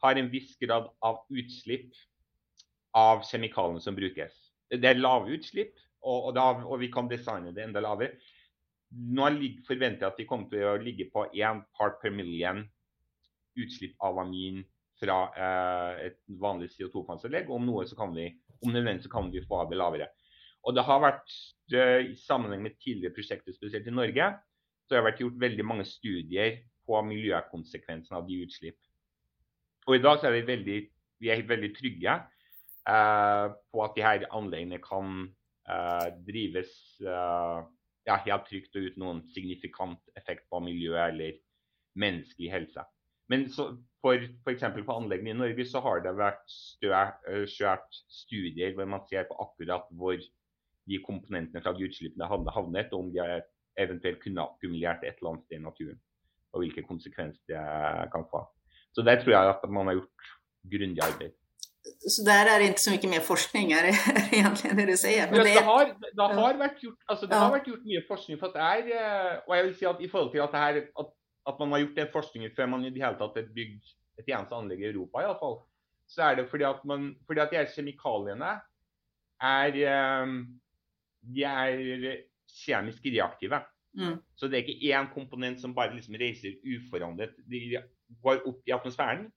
har 0.03 0.19
en 0.19 0.29
viss 0.33 0.51
grad 0.61 0.91
av 1.07 1.23
utslipp 1.31 1.95
av 2.95 3.23
kjemikaliene 3.29 3.83
som 3.83 3.95
brukes. 3.95 4.35
Det 4.75 4.91
er 4.91 4.99
lave 4.99 5.31
utslipp, 5.37 5.75
og, 6.03 6.29
og, 6.29 6.31
da, 6.37 6.49
og 6.67 6.79
vi 6.83 6.91
kan 6.91 7.07
designe 7.09 7.55
det 7.55 7.63
enda 7.63 7.81
lavere. 7.83 8.19
Nå 8.91 9.31
forventer 9.67 10.05
jeg 10.05 10.11
at 10.11 10.19
de 10.19 10.27
kommer 10.29 10.51
til 10.51 10.67
å 10.67 10.77
ligge 10.79 11.07
på 11.11 11.25
én 11.33 11.63
part 11.75 11.97
per 12.03 12.13
million 12.13 12.61
utslipp 13.59 13.95
av 14.03 14.19
amin 14.21 14.61
fra 15.01 15.17
eh, 15.35 16.05
et 16.09 16.19
vanlig 16.41 16.71
CO2-fangstanlegg. 16.75 17.49
Om 17.51 17.65
noe 17.67 17.85
så 17.89 17.97
kan 17.99 18.13
vi, 18.15 18.29
om 18.61 18.71
nødvendig 18.73 19.05
så 19.05 19.11
kan 19.11 19.31
vi 19.33 19.43
få 19.45 19.63
det 19.69 19.79
lavere. 19.79 20.09
Og 20.65 20.75
det 20.75 20.85
har 20.87 21.01
vært, 21.03 21.35
eh, 21.73 22.11
i 22.11 22.15
sammenheng 22.19 22.63
med 22.63 22.77
tidligere 22.81 23.13
prosjekter, 23.15 23.53
spesielt 23.53 23.87
i 23.87 23.93
Norge, 23.93 24.31
så 24.85 24.95
har 24.95 25.03
det 25.03 25.09
vært 25.11 25.21
gjort 25.23 25.41
veldig 25.41 25.65
mange 25.65 25.85
studier 25.89 26.59
på 26.85 27.01
miljøkonsekvensene 27.09 28.19
av 28.19 28.27
de 28.27 28.41
utslipp. 28.45 28.77
Og 29.85 29.97
i 29.97 30.01
dag 30.01 30.19
så 30.19 30.29
er 30.29 30.39
vi 30.39 30.47
veldig, 30.47 30.79
vi 31.21 31.31
er 31.33 31.45
veldig 31.45 31.71
trygge 31.77 32.15
eh, 32.15 33.47
på 33.71 33.85
at 33.85 33.95
de 33.97 34.05
her 34.05 34.27
anleggene 34.33 34.81
kan 34.81 35.27
eh, 35.69 36.09
drives 36.25 36.73
eh, 37.01 37.59
ja, 38.05 38.17
helt 38.25 38.49
trygt 38.49 38.77
og 38.77 38.89
uten 38.89 39.01
noen 39.01 39.23
signifikant 39.33 40.01
effekt 40.17 40.47
på 40.49 40.61
miljø 40.65 40.97
eller 41.01 41.37
menneskelig 41.97 42.51
helse. 42.53 42.85
Men 43.31 43.47
så, 43.49 43.71
for 44.05 44.21
f.eks. 44.45 44.65
på 44.85 44.95
anleggene 44.95 45.33
i 45.33 45.37
Norge 45.39 45.65
så 45.65 45.81
har 45.81 46.03
det 46.05 46.13
vært 46.17 46.57
eh, 46.85 47.85
studier 48.19 48.75
hvor 48.77 48.89
man 48.89 49.05
ser 49.09 49.25
på 49.29 49.37
akkurat 49.41 49.87
hvor 49.97 50.17
de 50.85 50.99
komponentene 51.01 51.63
fra 51.65 51.73
de 51.73 51.87
utslippene 51.87 52.27
hadde 52.29 52.53
havnet, 52.53 52.91
og 52.93 53.07
om 53.07 53.13
de 53.13 53.23
eventuelt 53.81 54.21
kunne 54.23 54.43
akkumulert 54.45 55.01
et 55.03 55.17
eller 55.17 55.31
annet 55.33 55.47
sted 55.47 55.57
i 55.57 55.63
naturen. 55.63 55.97
Og 56.53 56.61
hvilke 56.63 56.85
konsekvenser 56.87 57.41
det 57.49 58.11
kan 58.13 58.27
få. 58.31 58.45
Så 58.95 59.03
der 59.03 59.19
tror 59.21 59.33
jeg 59.33 59.49
at 59.55 59.65
man 59.69 59.89
har 59.89 59.97
gjort 59.97 60.29
grundig 60.71 61.01
arbeid. 61.03 61.33
Så 62.13 62.23
der 62.25 62.47
er 62.49 62.59
det 62.59 62.69
ikke 62.71 62.81
så 62.81 62.93
mye 62.93 63.09
mer 63.13 63.23
forskning, 63.25 63.73
er 63.77 63.83
det 63.87 63.95
egentlig 64.39 64.71
det 64.79 64.85
du 64.89 64.95
sier? 64.97 65.27
Men 65.29 65.41
det 65.41 65.51
det, 65.51 65.65
har, 65.67 65.91
det, 65.91 66.29
har 66.39 66.57
vært 66.61 66.79
gjort, 66.85 67.01
altså 67.09 67.27
det 67.27 67.35
Ja. 67.35 67.41
har 67.43 67.53
vært 67.57 67.67
gjort 67.69 67.83
mye 67.91 68.01
forskning 68.07 68.39
for 68.41 68.47
at 68.49 68.55
det 68.57 68.63
er 68.71 68.81
eh, 69.01 69.35
Og 69.47 69.51
jeg 69.57 69.65
vil 69.65 69.75
si 69.79 69.85
at 69.91 70.01
i 70.01 70.09
forhold 70.13 70.31
til 70.33 70.41
at, 70.45 70.55
det 70.55 70.63
her, 70.65 70.79
at, 71.01 71.11
at 71.47 71.59
man 71.59 71.71
har 71.71 71.79
gjort 71.83 71.95
den 71.99 72.11
forskningen 72.13 72.51
før 72.55 72.69
man 72.71 72.85
i 72.85 72.89
det 72.89 73.03
hele 73.03 73.17
tatt 73.19 73.37
har 73.37 73.47
bygd 73.55 73.83
et 74.19 74.29
eneste 74.31 74.55
anlegg 74.55 74.81
i 74.81 74.89
Europa, 74.89 75.21
i 75.21 75.27
alle 75.27 75.39
fall, 75.39 75.57
så 76.07 76.23
er 76.29 76.35
det 76.39 76.49
fordi 76.49 76.63
at, 76.63 76.83
man, 76.85 77.09
fordi 77.27 77.41
at 77.41 77.51
de 77.51 77.57
her 77.59 77.71
kjemikaliene 77.73 78.51
er 79.41 79.79
eh, 79.83 80.35
De 81.25 81.43
er 81.43 82.19
kjemisk 82.65 83.05
reaktive. 83.05 83.57
mm, 83.97 84.19
Så 84.37 84.47
det 84.47 84.59
er 84.59 84.63
ikke 84.67 84.93
én 84.93 85.07
komponent 85.13 85.59
som 85.61 85.73
bare 85.75 85.95
liksom 85.95 86.15
reiser 86.21 86.53
uforandret. 86.61 87.33
De 87.49 87.79
går 88.21 88.45
opp 88.45 88.61
i 88.67 88.71
atmosfæren, 88.71 89.31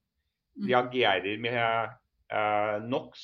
Mm. 0.58 0.66
reagerer 0.66 1.38
med 1.38 1.54
uh, 2.34 2.82
NOx 2.88 3.20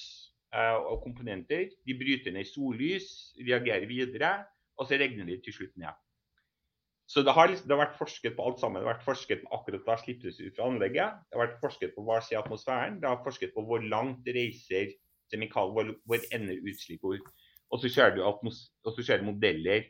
uh, 0.54 0.78
og 0.86 1.02
komponenter. 1.02 1.68
De 1.86 1.94
bryter 1.98 2.30
ned 2.32 2.44
sollys, 2.46 3.34
reagerer 3.42 3.86
videre, 3.90 4.44
og 4.78 4.86
så 4.86 4.94
regner 5.00 5.26
de 5.26 5.40
til 5.42 5.52
slutt 5.56 5.74
ned. 5.76 5.90
Så 7.06 7.22
det 7.22 7.34
har, 7.36 7.50
liksom, 7.50 7.68
det 7.68 7.76
har 7.76 7.82
vært 7.84 7.98
forsket 7.98 8.36
på 8.36 8.44
alt 8.48 8.60
sammen. 8.62 8.80
Det 8.80 8.88
har 8.88 8.94
vært 8.94 9.06
forsket 9.06 9.42
på 9.44 9.50
akkurat 9.56 9.88
hva 9.88 9.96
slippes 10.00 10.38
ut 10.40 10.54
fra 10.56 10.68
anlegget. 10.70 11.18
Det 11.28 11.36
har 11.36 11.44
vært 11.44 11.58
forsket 11.60 11.92
på 11.96 12.04
hva 12.06 12.20
skjer 12.24 12.38
i 12.38 12.40
atmosfæren. 12.40 13.00
Det 13.02 13.10
har 13.10 13.24
forsket 13.26 13.52
på 13.56 13.64
hvor 13.68 13.84
langt 13.84 14.30
reiser 14.36 14.94
kjemikalier, 15.32 15.74
hvor, 15.76 15.92
hvor 16.08 16.24
ender 16.32 16.64
utslippet. 16.64 17.28
Og 17.72 17.82
så 17.82 17.90
kjører 17.92 18.16
du 18.16 18.24
atmos 18.24 18.64
og 18.86 18.94
så 18.94 19.04
kjører 19.04 19.24
du 19.24 19.28
modeller 19.28 19.86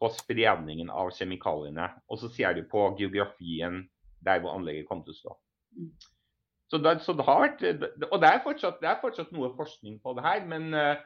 på 0.00 0.10
spredningen 0.16 0.90
av 0.92 1.12
kjemikaliene. 1.16 1.90
Og 2.08 2.20
så 2.20 2.32
ser 2.32 2.56
du 2.56 2.64
på 2.70 2.88
geografien 2.98 3.82
der 4.24 4.40
hvor 4.40 4.56
anlegget 4.56 4.88
kommer 4.88 5.04
til 5.06 5.16
å 5.16 5.20
stå. 5.20 5.36
Mm. 5.76 5.90
Så 6.66 6.80
det, 6.82 6.96
så 7.04 7.14
det, 7.14 7.24
har 7.28 7.44
vært, 7.44 7.62
Og 8.10 8.20
det 8.22 8.28
er, 8.28 8.40
fortsatt, 8.42 8.80
det 8.82 8.88
er 8.90 9.02
fortsatt 9.02 9.30
noe 9.34 9.52
forskning 9.54 10.00
på 10.02 10.16
det 10.16 10.24
her, 10.24 10.40
men, 10.50 10.72
eh, 10.74 11.02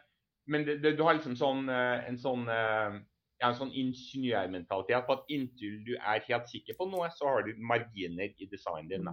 men 0.48 0.64
det, 0.64 0.94
du 0.96 1.02
har 1.04 1.18
liksom 1.18 1.34
sånn, 1.36 1.66
eh, 1.68 2.06
en 2.08 2.16
sånn 2.20 2.46
ja, 3.40 3.48
en 3.48 3.56
sånn 3.56 3.72
ingeniørmentalitet 3.72 5.06
på 5.06 5.16
at 5.16 5.32
inntil 5.32 5.80
du 5.86 5.94
er 5.96 6.22
helt 6.28 6.48
sikker 6.52 6.76
på 6.76 6.86
noe, 6.90 7.08
så 7.16 7.28
har 7.30 7.46
du 7.46 7.54
marginer 7.56 8.32
i 8.36 8.48
designen 8.50 8.88
din. 8.88 9.10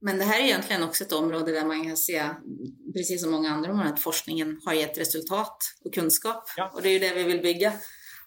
Men 0.00 0.18
det 0.18 0.24
här 0.24 0.40
är 0.40 0.44
egentligen 0.44 0.82
också 0.82 1.04
ett 1.04 1.12
område 1.12 1.52
där 1.52 1.64
man 1.64 1.84
kan 1.84 1.96
se, 1.96 2.28
precis 2.96 3.22
som 3.22 3.30
många 3.30 3.50
andra 3.50 3.70
områden, 3.70 3.92
att 3.92 4.00
forskningen 4.00 4.60
har 4.64 4.74
gett 4.74 4.98
resultat 4.98 5.56
og 5.84 5.94
kunnskap. 5.94 6.50
Ja. 6.56 6.70
Og 6.74 6.82
det 6.82 6.88
er 6.88 6.92
jo 6.92 7.00
det 7.02 7.14
vi 7.16 7.24
vil 7.32 7.40
bygge. 7.42 7.72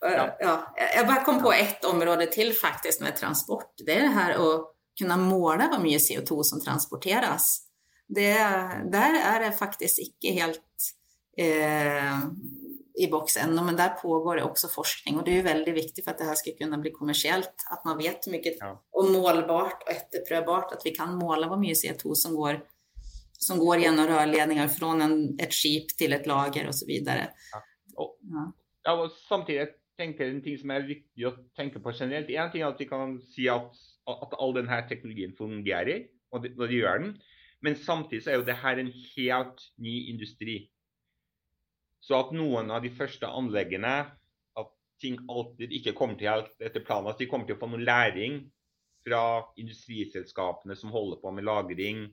Ja. 0.02 0.26
Ja. 0.40 0.56
Jeg 0.96 1.08
bare 1.08 1.24
kom 1.24 1.42
på 1.42 1.54
ett 1.54 1.86
område 1.86 2.26
til 2.26 2.54
faktiskt 2.54 3.02
med 3.02 3.16
transport. 3.16 3.72
Det 3.86 3.92
er 3.92 4.02
det 4.02 4.16
här 4.16 4.32
att 4.32 4.72
kunna 5.00 5.18
måla 5.18 5.68
vad 5.72 5.82
mycket 5.82 6.10
CO2 6.10 6.44
som 6.44 6.62
transporteras. 6.62 7.68
Det, 8.08 8.34
der 8.92 9.16
er 9.16 9.40
det 9.40 9.58
faktisk 9.58 10.00
ikke 10.00 10.34
helt 10.42 10.92
eh, 11.38 12.20
i 13.04 13.08
boks 13.08 13.38
ännu, 13.38 13.62
men 13.62 13.76
där 13.76 13.90
pågår 13.90 14.36
det 14.36 14.44
också 14.44 14.68
forskning 14.68 15.18
och 15.18 15.24
det 15.26 15.32
är 15.32 15.36
ju 15.36 15.42
väldigt 15.42 15.76
viktigt 15.76 16.04
för 16.04 16.12
att 16.12 16.18
det 16.18 16.24
här 16.24 16.36
ska 16.36 16.52
kunna 16.52 16.78
bli 16.78 16.92
kommersiellt, 16.92 17.54
att 17.72 17.86
man 17.86 17.98
vet 17.98 18.28
hur 18.28 18.32
mycket 18.32 18.54
ja. 18.60 18.84
och 18.92 19.06
målbart 19.06 19.84
och 19.84 19.92
efterprövbart 19.92 20.72
att 20.72 20.82
vi 20.86 20.92
kan 20.92 21.16
måla 21.16 21.48
vad 21.48 21.60
mycket 21.60 21.78
CO2 21.78 22.14
som 22.14 22.36
går, 22.36 22.60
som 23.32 23.60
går 23.60 23.78
genom 23.78 24.08
rörledningar 24.08 24.68
från 24.68 25.02
en, 25.02 25.40
ett 25.40 25.54
skip 25.54 25.98
till 25.98 26.14
ett 26.14 26.28
lager 26.28 26.68
och 26.68 26.76
så 26.76 26.86
vidare. 26.86 27.30
Ja. 27.52 27.64
Och, 27.96 28.20
ja. 28.22 28.54
ja 28.84 29.04
och 29.04 29.12
samtidigt 29.12 29.82
tänker 29.98 30.26
en 30.26 30.44
ting 30.44 30.58
som 30.58 30.72
är 30.72 30.82
viktig 30.82 31.24
att 31.24 31.56
tänka 31.56 31.80
på 31.80 31.92
generellt. 32.00 32.30
En 32.30 32.52
ting 32.52 32.62
är 32.62 32.66
att 32.66 32.82
vi 32.82 32.86
kan 32.86 33.22
säga 33.22 33.56
att, 33.56 33.74
att 34.24 34.40
all 34.40 34.54
den 34.54 34.68
här 34.68 34.88
teknologin 34.88 35.34
fungerar 35.38 36.00
och 36.32 36.42
det, 36.42 36.50
och 36.58 36.68
det 36.68 36.74
gör 36.74 37.00
den. 37.00 37.22
Men 37.60 37.76
samtidigt 37.76 38.24
så 38.24 38.30
är 38.30 38.38
det 38.38 38.54
här 38.54 38.78
en 38.78 38.94
helt 39.16 39.74
ny 39.78 40.10
industri. 40.10 40.70
Så 42.02 42.18
at 42.18 42.34
noen 42.34 42.72
av 42.74 42.82
de 42.84 42.92
første 42.94 43.30
anleggene, 43.30 43.94
at 44.58 44.72
ting 45.02 45.20
alltid 45.30 45.74
ikke 45.78 45.94
kommer 45.98 46.18
til 46.18 46.32
helt 46.32 46.64
etter 46.64 46.84
planen, 46.86 47.12
at 47.12 47.22
de 47.22 47.30
kommer 47.30 47.48
til 47.48 47.58
å 47.58 47.62
få 47.62 47.70
noe 47.70 47.84
læring 47.84 48.42
fra 49.06 49.22
industriselskapene 49.62 50.78
som 50.78 50.94
holder 50.94 51.22
på 51.22 51.34
med 51.34 51.46
lagring, 51.46 52.08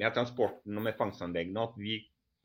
med 0.00 0.16
transporten 0.16 0.76
og 0.76 0.86
med 0.86 0.96
fangstanleggene, 0.96 1.68
at 1.68 1.76
vi 1.80 1.98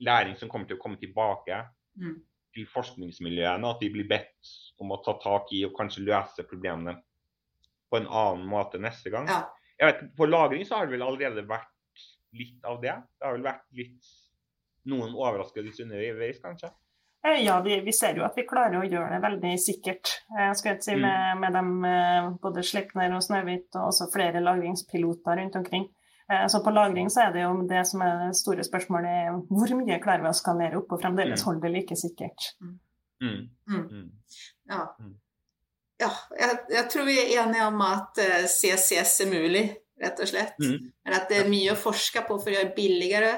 læring 0.04 0.36
som 0.40 0.52
kommer 0.52 0.68
til 0.70 0.78
å 0.78 0.82
komme 0.82 1.00
tilbake 1.02 1.62
mm. 2.00 2.18
til 2.56 2.68
forskningsmiljøene, 2.72 3.72
at 3.72 3.82
de 3.84 3.92
blir 3.94 4.08
bedt 4.10 4.54
om 4.84 4.92
å 4.94 5.00
ta 5.06 5.16
tak 5.24 5.52
i 5.56 5.64
og 5.68 5.76
kanskje 5.78 6.06
løse 6.08 6.46
problemene 6.48 6.98
på 7.88 8.02
en 8.02 8.10
annen 8.12 8.48
måte 8.52 8.80
neste 8.84 9.12
gang. 9.14 9.30
Ja. 9.32 9.46
Jeg 9.80 9.92
vet, 9.92 10.08
På 10.18 10.28
lagring 10.28 10.66
så 10.68 10.78
har 10.78 10.88
det 10.88 10.98
vel 10.98 11.06
allerede 11.06 11.48
vært 11.48 12.04
litt 12.38 12.64
av 12.68 12.82
det. 12.84 12.96
Det 13.18 13.28
har 13.28 13.38
vel 13.38 13.46
vært 13.46 13.68
litt 13.78 14.16
noen 14.88 15.16
overraskelser 15.16 15.86
underveis, 15.88 16.42
kanskje? 16.44 16.72
Eh, 17.28 17.46
ja, 17.46 17.62
vi, 17.62 17.82
vi, 17.82 17.94
ser 17.94 18.18
jo 18.18 18.26
at 18.26 18.38
vi 18.38 18.46
klarer 18.48 18.80
å 18.80 18.88
gjøre 18.88 19.16
det 19.16 19.22
veldig 19.24 19.54
sikkert. 19.60 20.14
Jeg 20.32 20.50
eh, 20.52 20.56
skal 20.60 20.80
si 20.84 20.96
mm. 20.96 21.04
med, 21.04 21.42
med 21.42 21.56
dem, 21.58 21.72
eh, 21.90 22.30
både 22.42 22.64
Sleipner 22.66 23.16
og 23.18 23.24
Snøhvit 23.26 23.78
og 23.80 23.90
også 23.90 24.10
flere 24.14 24.44
lagringspiloter 24.44 25.42
rundt 25.42 25.62
omkring. 25.62 25.88
Så 26.52 26.60
på 26.60 26.74
lagring 26.76 27.08
så 27.08 27.22
er 27.24 27.30
det 27.32 27.44
jo 27.46 27.54
det 27.70 27.86
som 27.88 28.02
er 28.04 28.18
det 28.20 28.34
store 28.36 28.64
spørsmålet, 28.68 29.46
hvor 29.48 29.72
mye 29.80 29.96
klarer 30.04 30.26
vi 30.26 30.28
å 30.28 30.36
skalere 30.36 30.76
opp 30.76 30.90
og 30.92 31.00
fremdeles 31.00 31.40
mm. 31.40 31.46
holde 31.48 31.62
det 31.64 31.72
like 31.72 31.96
sikkert. 31.96 32.50
Mm. 32.60 32.74
mm. 33.24 33.38
mm. 33.72 33.86
mm. 33.86 34.10
Ja. 34.68 34.82
ja 36.04 36.10
jeg, 36.36 36.58
jeg, 36.74 36.84
tror 36.92 37.08
vi 37.08 37.16
er 37.22 37.32
enige 37.46 37.70
om 37.70 37.80
at 37.88 38.20
CCS 38.52 39.14
er 39.24 39.32
mulig, 39.32 39.64
rett 40.04 40.20
og 40.20 40.28
slett. 40.34 40.60
Men 40.60 41.16
at 41.16 41.32
det 41.32 41.40
er 41.46 41.54
mye 41.54 41.72
å 41.72 41.80
forske 41.80 42.26
på 42.28 42.42
for 42.42 42.52
å 42.52 42.58
gjøre 42.58 42.76
billigere 42.76 43.32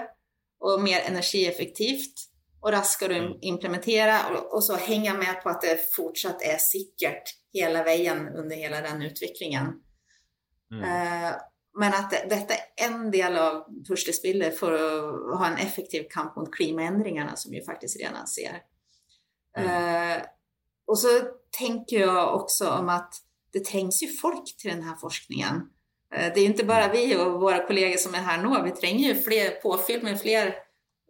och 0.60 0.82
mer 0.82 1.00
energieffektivt 1.00 2.14
och 2.62 2.72
raskare 2.72 3.16
att 3.16 3.38
implementere 3.42 3.42
implementera 3.42 4.20
och, 4.30 4.54
och, 4.54 4.64
så 4.64 4.76
hänga 4.76 5.14
med 5.14 5.44
på 5.44 5.50
att 5.50 5.62
det 5.62 5.96
fortsatt 5.96 6.42
är 6.42 6.58
säkert 6.58 7.24
hela 7.54 7.84
vägen 7.84 8.28
under 8.28 8.56
hela 8.56 8.82
den 8.82 9.02
utvecklingen. 9.02 9.74
Mm. 10.72 10.84
Uh, 10.84 11.36
men 11.78 11.94
att 11.94 12.12
det, 12.12 12.26
detta 12.30 12.54
är 12.54 12.88
en 12.88 13.12
del 13.12 13.38
av 13.38 13.64
puslespillet 13.88 14.60
för 14.60 14.74
att 14.74 15.40
ha 15.40 15.48
en 15.48 15.58
effektiv 15.58 16.04
kamp 16.10 16.36
mot 16.36 16.56
klimaändringarna 16.56 17.36
som 17.36 17.52
vi 17.52 17.66
faktiskt 17.66 18.00
redan 18.00 18.28
ser. 18.28 18.62
Mm. 19.58 20.18
Uh, 20.18 20.24
och 20.88 21.00
så 21.00 21.08
tänker 21.60 22.00
jag 22.00 22.36
också 22.36 22.70
om 22.70 22.90
att 22.90 23.14
det 23.52 23.66
trängs 23.66 24.04
ju 24.04 24.08
folk 24.08 24.58
till 24.58 24.72
den 24.72 24.84
här 24.84 24.96
forskningen. 24.96 25.70
Eh, 26.16 26.34
det 26.34 26.40
är 26.42 26.46
inte 26.46 26.66
bara 26.66 26.92
vi 26.92 27.16
och 27.16 27.42
våra 27.42 27.68
kollegor 27.68 27.98
som 27.98 28.16
är 28.16 28.20
här 28.20 28.44
nu, 28.44 28.64
vi 28.64 28.72
tränger 28.72 29.14
ju 29.14 29.22
fler, 29.22 29.50
påfyll 29.50 30.04
med 30.04 30.22
fler 30.22 30.56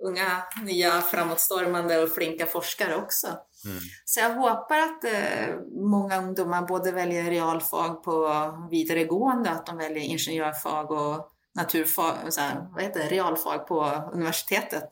unga, 0.03 0.43
nya, 0.63 1.01
framåtstormande 1.01 2.03
och 2.03 2.09
flinka 2.09 2.45
forskare 2.45 2.95
också. 2.95 3.27
Mm. 3.65 3.79
Så 4.05 4.19
jag 4.19 4.35
hoppas 4.35 4.77
att 4.77 5.03
eh, 5.03 5.55
många 5.71 6.17
ungdomar 6.17 6.67
både 6.67 6.91
väljer 6.91 7.23
realfag 7.23 8.03
på 8.03 8.29
vidaregående, 8.71 9.49
att 9.49 9.65
de 9.65 9.77
väljer 9.77 10.03
ingenjörfag 10.03 10.91
och 10.91 11.31
naturfag, 11.55 12.15
så 12.29 12.41
här, 12.41 12.67
vad 12.71 12.83
heter 12.83 12.99
det, 12.99 13.09
realfag 13.09 13.67
på 13.67 14.09
universitetet 14.13 14.89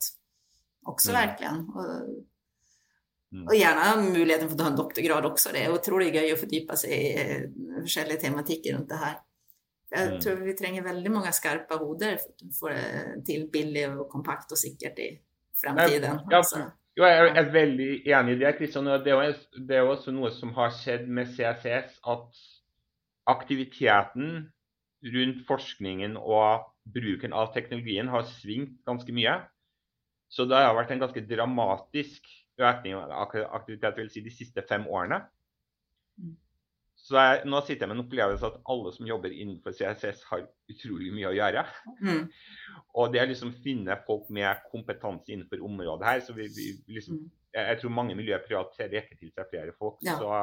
också 0.85 1.09
mm. 1.09 1.21
verkligen. 1.21 1.69
Och, 1.69 1.85
mm. 3.33 3.47
och, 3.47 3.55
gärna 3.55 4.01
möjligheten 4.01 4.49
för 4.49 4.55
att 4.55 4.61
ta 4.61 4.67
en 4.67 4.75
doktorgrad 4.75 5.25
också. 5.25 5.49
Det 5.53 5.63
är 5.63 5.73
otroligt 5.73 6.13
gøy 6.13 6.31
att 6.31 6.39
fördjupa 6.39 6.75
sig 6.75 6.91
i 6.91 8.01
olika 8.05 8.21
tematiker 8.21 8.73
runt 8.73 8.89
det 8.89 8.95
här. 8.95 9.19
Jeg 9.91 10.09
mm. 10.11 10.17
tror 10.23 10.41
vi 10.43 10.55
trenger 10.59 10.83
veldig 10.83 11.11
mange 11.11 11.31
skarpe 11.35 11.77
hoder 11.79 12.17
for 12.59 12.75
det 12.75 13.23
til 13.27 13.47
billig 13.51 13.85
og 13.93 14.09
kompakt 14.11 14.51
og 14.51 14.59
sikkert 14.59 14.99
i 14.99 15.09
fremtiden. 15.61 16.19
Ja, 16.27 16.41
altså. 16.41 16.65
jo, 16.97 17.05
jeg 17.07 17.31
er 17.39 17.51
veldig 17.53 17.89
enig 18.11 18.35
i 18.35 18.39
det. 18.41 18.53
Kristian. 18.57 18.89
Det 19.05 19.15
er, 19.15 19.37
det 19.69 19.81
også 19.81 20.11
noe 20.11 20.31
som 20.35 20.51
har 20.57 20.75
skjedd 20.75 21.07
med 21.07 21.31
CSS, 21.31 21.99
at 22.03 22.43
aktiviteten 23.27 24.49
rundt 25.13 25.45
forskningen 25.47 26.17
og 26.17 26.67
bruken 26.93 27.35
av 27.35 27.53
teknologien 27.55 28.09
har 28.11 28.27
svingt 28.27 28.81
ganske 28.87 29.13
mye. 29.15 29.37
Så 30.27 30.47
det 30.47 30.59
har 30.59 30.75
vært 30.75 30.91
en 30.91 31.03
ganske 31.05 31.23
dramatisk 31.27 32.27
økning 32.57 32.97
av 32.97 33.11
aktivitet 33.55 33.99
vil 33.99 34.11
si, 34.11 34.23
de 34.25 34.33
siste 34.33 34.63
fem 34.67 34.87
årene. 34.89 35.21
Så 37.07 37.15
jeg, 37.15 37.43
nå 37.47 37.59
sitter 37.63 37.85
jeg 37.85 37.89
med 37.93 38.01
en 38.01 38.03
opplevelse 38.03 38.47
at 38.49 38.55
alle 38.73 38.91
som 38.91 39.07
jobber 39.07 39.31
innenfor 39.31 39.71
CSS, 39.71 40.25
har 40.27 40.41
utrolig 40.67 41.13
mye 41.15 41.29
å 41.29 41.35
gjøre. 41.37 41.63
Mm. 42.03 42.25
Og 42.99 43.13
det 43.13 43.21
er 43.21 43.29
liksom 43.29 43.53
finne 43.63 43.95
folk 44.03 44.27
med 44.35 44.65
kompetanse 44.73 45.31
innenfor 45.31 45.63
området 45.63 46.09
her. 46.09 46.19
så 46.25 46.35
vi, 46.35 46.49
vi 46.57 46.67
liksom, 46.97 47.21
mm. 47.21 47.29
jeg, 47.55 47.79
tror 47.79 47.95
mange 47.95 48.17
miljøer 48.19 48.43
prøver 48.43 48.67
å 48.67 48.89
rekke 48.91 49.15
til 49.15 49.31
seg 49.31 49.47
flere 49.53 49.75
folk. 49.79 50.01
Ja. 50.03 50.17
Så 50.19 50.33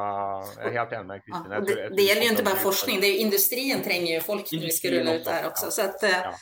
jeg 0.57 0.71
er 0.71 0.77
helt 0.79 0.97
enig 0.97 1.09
med 1.11 1.25
Kristin. 1.27 1.53
Ja, 1.53 1.61
det, 1.69 1.77
det, 1.93 2.09
gjelder 2.09 2.27
jo 2.27 2.33
ikke 2.33 2.49
bare 2.49 2.63
forskning, 2.65 3.01
det 3.03 3.11
er 3.11 3.13
jo 3.13 3.27
industrien 3.27 3.85
trenger 3.85 4.11
jo 4.15 4.25
folk 4.25 4.53
når 4.55 4.65
vi 4.65 4.75
skal 4.79 4.97
rulle 4.97 5.17
ut 5.19 5.29
der 5.29 5.49
også. 5.51 5.69
Så 5.75 5.85
at, 5.85 6.09
ja. 6.09 6.35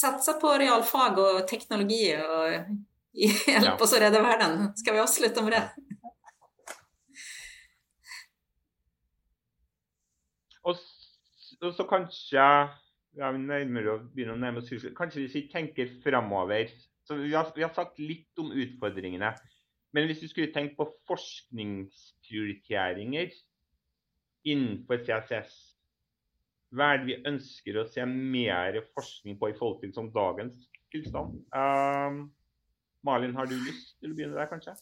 satsa 0.00 0.38
på 0.40 0.56
realfag 0.64 1.20
og 1.20 1.42
teknologi 1.52 2.06
og 2.16 2.72
hjelp 3.16 3.84
oss 3.84 3.92
å 3.92 4.00
redde 4.00 4.24
verden. 4.24 4.70
Skal 4.80 4.96
vi 4.96 5.04
avslutte 5.04 5.44
med 5.44 5.58
det? 5.58 5.85
Og, 10.66 10.74
og 11.62 11.72
så 11.76 11.84
kanskje 11.88 12.46
ja, 13.16 13.30
nærmere 13.32 13.94
å 13.94 14.02
begynne 14.12 14.34
å 14.34 14.40
nærme 14.40 14.58
oss 14.60 14.70
Kanskje 14.98 15.20
hvis 15.24 15.36
vi 15.38 15.50
tenker 15.52 15.86
framover 16.04 16.64
så 17.06 17.12
vi 17.20 17.34
har, 17.34 17.52
vi 17.54 17.62
har, 17.62 17.72
sagt 17.74 17.98
litt 18.02 18.38
om 18.42 18.48
utfordringene. 18.50 19.30
Men 19.94 20.06
hvis 20.08 20.22
vi 20.24 20.28
skulle 20.32 20.54
tenkt 20.54 20.74
på 20.78 20.84
forskningsprioriteringer 21.06 23.28
innenfor 24.50 24.96
CSS, 25.06 25.52
hva 26.74 26.84
er 26.92 26.96
det 26.98 27.08
vi 27.12 27.24
ønsker 27.30 27.72
å 27.78 27.88
se 27.88 28.02
mer 28.10 28.72
forskning 28.96 29.34
på 29.38 29.44
i 29.52 29.58
forhold 29.58 29.80
til 29.84 29.92
som 29.94 30.14
dagens 30.14 30.56
tilstand? 30.90 31.30
Um, 31.54 32.14
Malin, 33.06 33.36
har 33.38 33.46
du 33.46 33.54
lyst 33.54 33.94
til 34.00 34.10
å 34.10 34.14
begynne 34.18 34.38
der, 34.38 34.50
kanskje? 34.50 34.72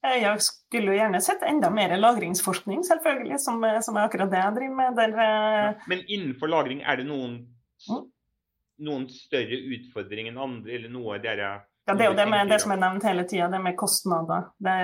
Eh, 0.00 0.22
jeg 0.22 0.44
skulle 0.44 0.94
jo 0.94 0.96
gjerne 0.96 1.20
sett 1.20 1.42
enda 1.44 1.68
mer 1.72 1.92
lagringsforskning, 1.98 2.84
selvfølgelig, 2.88 3.38
som, 3.42 3.62
eh, 3.64 3.80
som 3.84 3.96
er 3.96 4.08
akkurat 4.08 4.30
det 4.32 4.40
jeg 4.40 4.56
driver 4.56 4.76
med. 4.76 4.94
Der, 4.96 5.16
ja, 5.16 5.70
eh, 5.70 5.88
men 5.92 6.04
innenfor 6.08 6.48
lagring, 6.48 6.80
er 6.82 6.96
det 6.96 7.08
noen, 7.08 7.42
mm? 7.88 8.06
noen 8.86 9.08
større 9.12 9.58
utfordringer 9.76 10.32
enn 10.32 10.40
andre, 10.40 10.78
eller 10.78 10.92
noe 10.92 11.18
dere 11.20 11.50
ja, 11.88 11.94
Det 11.96 12.04
er 12.04 12.10
jo 12.10 12.16
det, 12.16 12.26
med, 12.30 12.48
det 12.48 12.60
som 12.62 12.72
er 12.72 12.80
nevnt 12.80 13.04
hele 13.04 13.24
tida, 13.28 13.48
det 13.50 13.60
med 13.60 13.76
kostnader. 13.76 14.48
Det, 14.62 14.78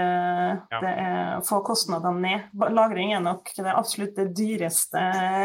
ja. 0.75 0.81
det 0.83 0.93
er 1.07 1.41
Få 1.47 1.61
kostnadene 1.65 2.21
ned. 2.21 2.69
Lagring 2.75 3.13
er 3.15 3.23
nok 3.23 3.53
det 3.57 3.73
absolutt 3.73 4.17
det 4.17 4.31
dyreste 4.37 5.03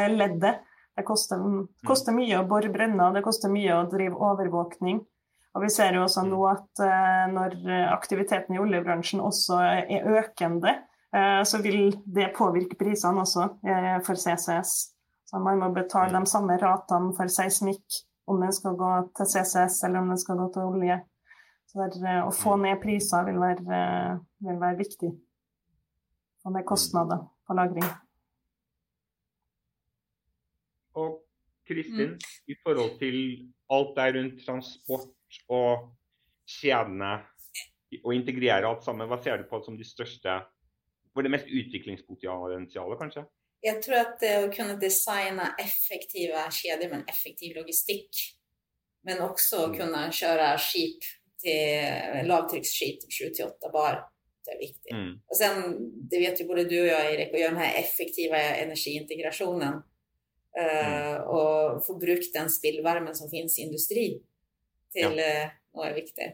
leddet. 0.10 0.64
Det 0.98 1.06
koster, 1.08 1.40
mm. 1.40 1.68
koster 1.88 2.16
mye 2.16 2.40
å 2.40 2.48
bore 2.50 2.72
brønner, 2.72 3.14
det 3.16 3.24
koster 3.24 3.52
mye 3.52 3.78
å 3.78 3.86
drive 3.92 4.18
overvåkning. 4.18 5.04
Og 5.52 5.66
vi 5.66 5.70
ser 5.74 5.98
jo 5.98 6.06
også 6.06 6.24
nå 6.28 6.40
at 6.48 6.80
uh, 6.80 7.26
når 7.34 7.58
aktiviteten 7.92 8.56
i 8.56 8.62
oljebransjen 8.62 9.20
også 9.24 9.58
er 9.92 10.08
økende, 10.08 10.78
eh, 11.16 11.44
så 11.44 11.62
vil 11.62 11.92
det 12.06 12.32
påvirke 12.38 12.78
prisene 12.80 13.24
også 13.26 13.48
eh, 13.68 13.98
for 14.06 14.16
CCS. 14.16 14.74
Så 15.28 15.40
man 15.40 15.60
må 15.60 15.72
betale 15.76 16.20
de 16.20 16.28
samme 16.28 16.58
ratene 16.60 17.14
for 17.16 17.32
seismikk 17.32 18.02
om 18.32 18.42
den 18.44 18.54
skal 18.56 18.76
gå 18.80 18.92
til 19.18 19.30
CCS 19.34 19.84
eller 19.88 20.04
om 20.04 20.12
den 20.12 20.20
skal 20.20 20.40
gå 20.40 20.48
til 20.54 20.70
olje. 20.72 21.00
Så 21.72 21.88
der, 21.96 22.26
å 22.28 22.32
få 22.36 22.58
ned 22.60 22.82
priser 22.84 23.24
vil 23.28 23.40
være, 23.40 23.82
vil 24.44 24.60
være 24.60 24.80
viktig. 24.82 25.12
Og 26.44 26.56
med 26.56 26.68
kostnader 26.68 27.22
på 27.48 27.56
lagring. 27.56 27.88
Og 31.00 31.22
Kristin, 31.68 32.18
mm. 32.18 32.30
i 32.52 32.58
forhold 32.66 32.98
til 33.00 33.18
alt 33.72 33.96
der 33.96 34.18
rundt 34.18 34.42
transport 34.44 35.08
og 35.52 35.92
kjedene, 36.50 37.20
og 38.02 38.14
integrere 38.16 38.68
alt 38.68 38.86
sammen, 38.86 39.10
hva 39.10 39.20
ser 39.22 39.42
du 39.42 39.48
på 39.50 39.60
som 39.66 39.78
de 39.78 39.88
største 39.88 40.40
Hvor 41.12 41.26
det 41.26 41.32
mest 41.34 41.50
utviklingspotensialet, 41.52 43.00
kanskje? 43.00 43.26
Jeg 43.62 43.82
tror 43.84 43.98
at 44.00 44.14
det 44.22 44.30
å 44.40 44.52
kunne 44.54 44.78
designe 44.80 45.50
effektive 45.60 46.46
kjeder 46.56 46.88
med 46.88 47.02
en 47.02 47.10
effektiv 47.12 47.58
logistikk, 47.60 48.22
men 49.04 49.20
også 49.20 49.68
mm. 49.68 49.76
kunne 49.76 50.06
kjøre 50.16 50.48
skip 50.64 51.04
til 51.44 52.30
lavtrykksskip 52.30 53.04
7-8 53.12 53.74
bar, 53.74 54.00
det 54.48 54.56
er 54.56 54.62
viktig. 54.62 54.96
Mm. 54.96 55.12
Og 55.28 55.38
sen, 55.38 55.62
det 56.10 56.24
vet 56.24 56.42
jo 56.42 56.48
både 56.48 56.66
du 56.70 56.78
og 56.80 56.90
jeg, 56.94 57.12
Erik, 57.12 57.36
å 57.36 57.44
gjøre 57.44 57.58
den 57.60 57.80
effektive 57.84 58.44
energiintegrasjonen 58.64 59.82
Uh, 60.52 61.16
og 61.32 61.78
få 61.86 61.94
brukt 61.96 62.34
den 62.36 62.50
spillvarmen 62.52 63.16
som 63.16 63.30
finnes 63.32 63.54
i 63.56 63.64
industri, 63.64 64.08
til 64.96 65.20
ja. 65.20 65.48
uh, 65.48 65.56
noe 65.76 65.88
er 65.90 65.98
viktig. 65.98 66.28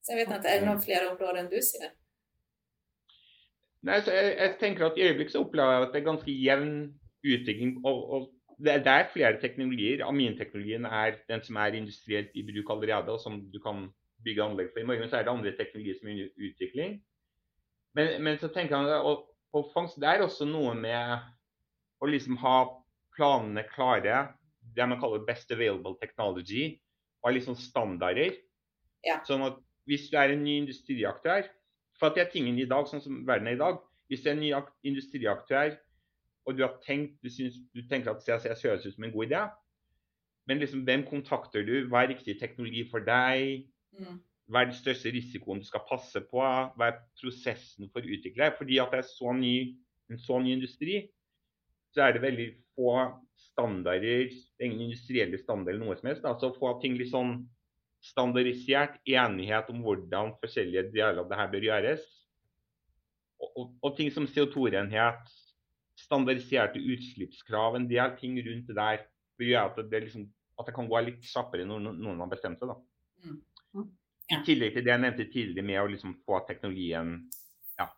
Så 0.00 0.14
jeg 0.14 0.22
vet 0.22 0.34
Er 0.36 0.60
det 0.62 0.68
noen 0.68 0.82
flere 0.82 1.10
områder 1.12 1.42
enn 1.42 1.50
du 1.52 1.58
sier? 1.64 1.92
Nei, 3.86 3.96
jeg, 4.04 4.32
jeg, 4.36 4.56
tenker 4.60 4.90
at 4.90 4.98
I 4.98 5.06
øyeblikket 5.08 5.34
så 5.34 5.44
opplever 5.44 5.72
jeg 5.72 5.86
at 5.86 5.94
det 5.94 6.00
er 6.00 6.08
ganske 6.10 6.34
jevn 6.36 6.74
utvikling. 7.24 7.78
og, 7.84 7.98
og 8.16 8.28
det, 8.60 8.86
er 8.86 9.08
flere 9.12 9.40
teknologier. 9.40 10.04
Aminteknologien 10.04 10.84
er 10.84 11.16
den 11.28 11.42
som 11.44 11.56
er 11.56 11.76
industrielt 11.78 12.34
i 12.34 12.44
bruk 12.44 12.74
allerede, 12.74 13.12
og 13.12 13.20
som 13.20 13.40
du 13.52 13.58
kan 13.62 13.88
bygge 14.24 14.44
anlegg 14.44 14.72
for. 14.72 14.82
I 14.82 14.88
morgen 14.88 15.08
så 15.08 15.16
er 15.16 15.24
det 15.24 15.32
andre 15.32 15.54
teknologier 15.56 15.96
som 15.98 16.08
er 16.08 16.12
under 16.12 16.48
utvikling. 16.48 16.98
Men, 17.96 18.22
men 18.22 18.38
så 18.38 18.50
tenker 18.52 18.76
jeg 18.76 19.00
at 19.00 19.24
på 19.50 19.64
fangst 19.74 19.98
det 20.00 20.10
er 20.10 20.22
også 20.22 20.46
noe 20.46 20.74
med 20.78 21.24
å 22.00 22.08
liksom 22.08 22.36
ha 22.44 22.58
planene 23.16 23.64
klare, 23.72 24.28
det 24.76 24.86
man 24.86 25.00
kaller 25.00 25.24
best 25.26 25.50
available 25.50 25.96
technology, 26.00 26.76
og 27.22 27.34
liksom 27.36 27.56
standarder. 27.58 28.36
Ja. 29.06 29.20
Sånn 29.26 29.44
at 29.46 29.58
hvis 29.88 30.08
du 30.10 30.16
er 30.20 30.34
en 30.34 30.44
ny 30.44 30.58
industriaktør 30.60 31.48
For 31.96 32.10
at 32.10 32.16
det 32.16 32.22
er 32.22 32.32
tingen 32.32 32.56
i 32.56 32.68
dag, 32.68 32.86
sånn 32.88 33.02
som 33.04 33.16
verden 33.28 33.48
er 33.50 33.58
i 33.58 33.60
dag. 33.60 33.80
Hvis 34.08 34.22
du 34.24 34.30
er 34.30 34.36
en 34.36 34.40
ny 34.40 34.52
industriaktør 34.88 35.74
og 36.48 36.56
du 36.56 36.62
har 36.64 36.78
tenkt, 36.86 37.18
du, 37.20 37.28
synes, 37.28 37.58
du 37.76 37.82
tenker 37.88 38.14
at 38.14 38.22
CCS 38.24 38.64
høres 38.64 38.86
ut 38.86 38.94
som 38.94 39.04
en 39.04 39.12
god 39.12 39.26
idé, 39.28 39.42
men 40.48 40.58
liksom, 40.58 40.86
hvem 40.88 41.04
kontakter 41.06 41.66
du? 41.66 41.74
Hva 41.92 42.02
er 42.02 42.14
riktig 42.14 42.38
teknologi 42.40 42.86
for 42.90 43.04
deg? 43.04 43.68
Mm. 43.94 44.16
Hva 44.50 44.64
er 44.64 44.70
den 44.70 44.78
største 44.78 45.12
risikoen 45.14 45.60
du 45.62 45.68
skal 45.68 45.84
passe 45.86 46.22
på? 46.26 46.40
Hva 46.40 46.88
er 46.88 46.98
prosessen 47.20 47.90
for 47.92 48.02
å 48.02 48.16
utvikle? 48.16 48.48
Fordi 48.58 48.80
at 48.82 48.90
det 48.90 49.02
er 49.02 49.10
så 49.12 49.34
ny, 49.36 49.54
en 50.10 50.18
så 50.18 50.40
ny 50.42 50.56
industri, 50.56 51.04
så 51.94 52.06
er 52.06 52.16
det 52.16 52.24
veldig 52.24 52.48
få 52.74 52.96
standarder, 53.52 54.30
ingen 54.62 54.86
industrielle 54.88 55.38
standarder 55.40 55.76
eller 55.76 55.90
noe 55.90 55.98
som 55.98 56.10
helst. 56.10 56.26
Altså 56.28 56.52
få 56.56 56.74
ting 56.82 56.96
litt 56.98 57.12
sånn 57.12 57.42
standardisert, 58.04 58.96
enighet 59.08 59.68
om 59.72 59.82
hvordan 59.84 60.34
forskjellige 60.40 60.88
deler 60.94 61.20
av 61.22 61.28
det 61.28 61.38
her 61.40 61.52
bør 61.52 61.68
gjøres. 61.68 62.04
Og, 63.40 63.48
og, 63.50 63.70
og 63.84 63.96
ting 63.96 64.10
som 64.12 64.28
CO2-renhet, 64.28 65.32
standardiserte 66.00 66.80
utslippskrav, 66.80 67.76
en 67.76 67.88
del 67.90 68.14
ting 68.20 68.38
rundt 68.44 68.70
det 68.70 68.76
der 68.78 69.04
vil 69.40 69.52
gjøre 69.52 69.72
at 69.72 69.90
det, 69.92 70.02
liksom, 70.06 70.26
at 70.60 70.68
det 70.68 70.76
kan 70.76 70.88
gå 70.88 71.02
litt 71.04 71.24
kjappere 71.28 71.66
når 71.68 71.90
noen 71.90 72.24
har 72.24 72.30
bestemt 72.30 72.60
seg. 72.60 72.72
da. 72.72 72.78
Mm. 73.24 73.88
I 74.30 74.38
tillegg 74.46 74.76
til 74.76 74.86
det 74.86 74.92
jeg 74.92 75.02
nevnte 75.02 75.26
tidligere 75.32 75.66
med 75.66 75.80
å 75.82 75.88
liksom 75.90 76.12
få 76.24 76.38
teknologien 76.46 77.16
ja, 77.80 77.88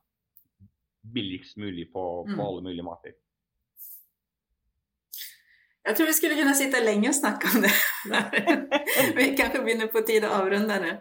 billigst 1.14 1.58
mulig 1.60 1.90
på, 1.92 2.04
på 2.26 2.38
mm. 2.38 2.44
alle 2.46 2.64
mulige 2.64 2.86
måter. 2.86 3.16
Jeg 5.82 5.96
tror 5.98 6.06
vi 6.06 6.14
skulle 6.14 6.38
kunne 6.38 6.54
sitte 6.54 6.80
lenge 6.82 7.10
og 7.10 7.16
snakke 7.16 7.50
om 7.50 7.64
det. 7.64 7.72
vi 9.18 9.30
kanskje 9.38 9.62
begynner 9.64 9.90
på 9.90 10.04
tid 10.06 10.26
å 10.26 10.34
avrunde 10.36 10.78
nå. 10.84 10.92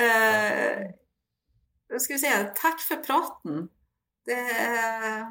Uh, 0.00 0.84
skal 1.98 2.16
vi 2.16 2.20
si 2.22 2.30
takk 2.56 2.80
for 2.80 3.02
praten. 3.04 3.66
Det 4.24 4.38
uh, 4.40 5.26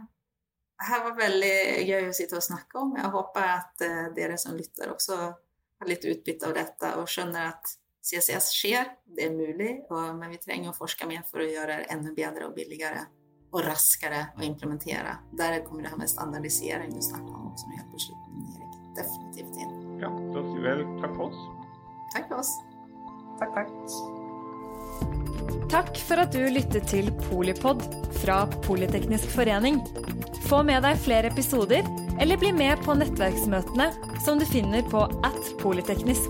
her 0.83 1.05
var 1.07 1.17
veldig 1.17 1.55
gøy 1.87 2.11
å 2.11 2.13
sitte 2.15 2.37
og 2.37 2.45
snakke 2.45 2.83
om. 2.83 2.93
Jeg 2.99 3.13
håper 3.15 3.49
at 3.55 3.85
uh, 3.87 4.11
dere 4.13 4.37
som 4.41 4.53
lytter 4.57 4.93
også 4.93 5.17
har 5.17 5.89
litt 5.89 6.05
utbytte 6.05 6.51
av 6.51 6.53
dette 6.59 6.93
og 6.99 7.09
skjønner 7.09 7.49
at 7.49 7.73
CCS 8.03 8.51
skjer, 8.51 8.89
det 9.15 9.29
mulig, 9.31 9.77
og, 9.87 10.13
men 10.19 10.33
vi 10.35 10.41
trenger 10.43 10.73
å 10.73 10.77
forske 10.77 11.07
mer 11.07 11.23
for 11.25 11.41
å 11.41 11.47
gjøre 11.47 11.81
det 11.81 11.91
enda 11.95 12.11
bedre 12.13 12.49
og 12.49 12.57
billigere 12.57 13.05
og 13.53 13.61
raskere 13.63 14.25
å 14.37 14.43
implementere. 14.45 15.17
Der 15.39 15.61
kommer 15.65 15.85
det 15.85 15.93
her 15.93 16.01
med 16.01 16.11
standardisering 16.11 16.93
du 16.93 17.01
snakker 17.05 17.37
om, 17.37 17.53
er 17.53 17.77
helt 17.79 17.93
på 17.93 18.01
slutten 18.07 18.42
definitivt 18.97 19.57
inn. 19.61 19.73
Ja, 20.01 20.09
da 20.33 20.43
sier 20.49 20.59
vi 20.59 20.67
vel 20.67 20.83
takk 21.01 21.13
for 21.17 21.31
oss. 21.31 21.39
Takk 22.13 22.25
for 22.29 22.37
oss. 22.43 22.53
Takk, 23.39 23.51
takk. 23.57 23.69
Takk 25.73 25.97
for 26.05 26.21
at 26.21 26.35
du 26.35 26.43
lyttet 26.53 26.85
til 26.91 27.09
Polipod 27.25 27.81
fra 28.21 28.43
Politeknisk 28.65 29.31
forening. 29.33 29.81
Få 30.45 30.61
med 30.67 30.83
deg 30.85 30.99
flere 31.01 31.31
episoder, 31.33 31.87
eller 32.21 32.37
bli 32.37 32.51
med 32.53 32.77
på 32.85 32.93
nettverksmøtene 32.99 33.89
som 34.21 34.37
du 34.37 34.45
finner 34.45 34.85
på 34.91 35.07
at 35.25 35.53
polyteknisk. 35.63 36.29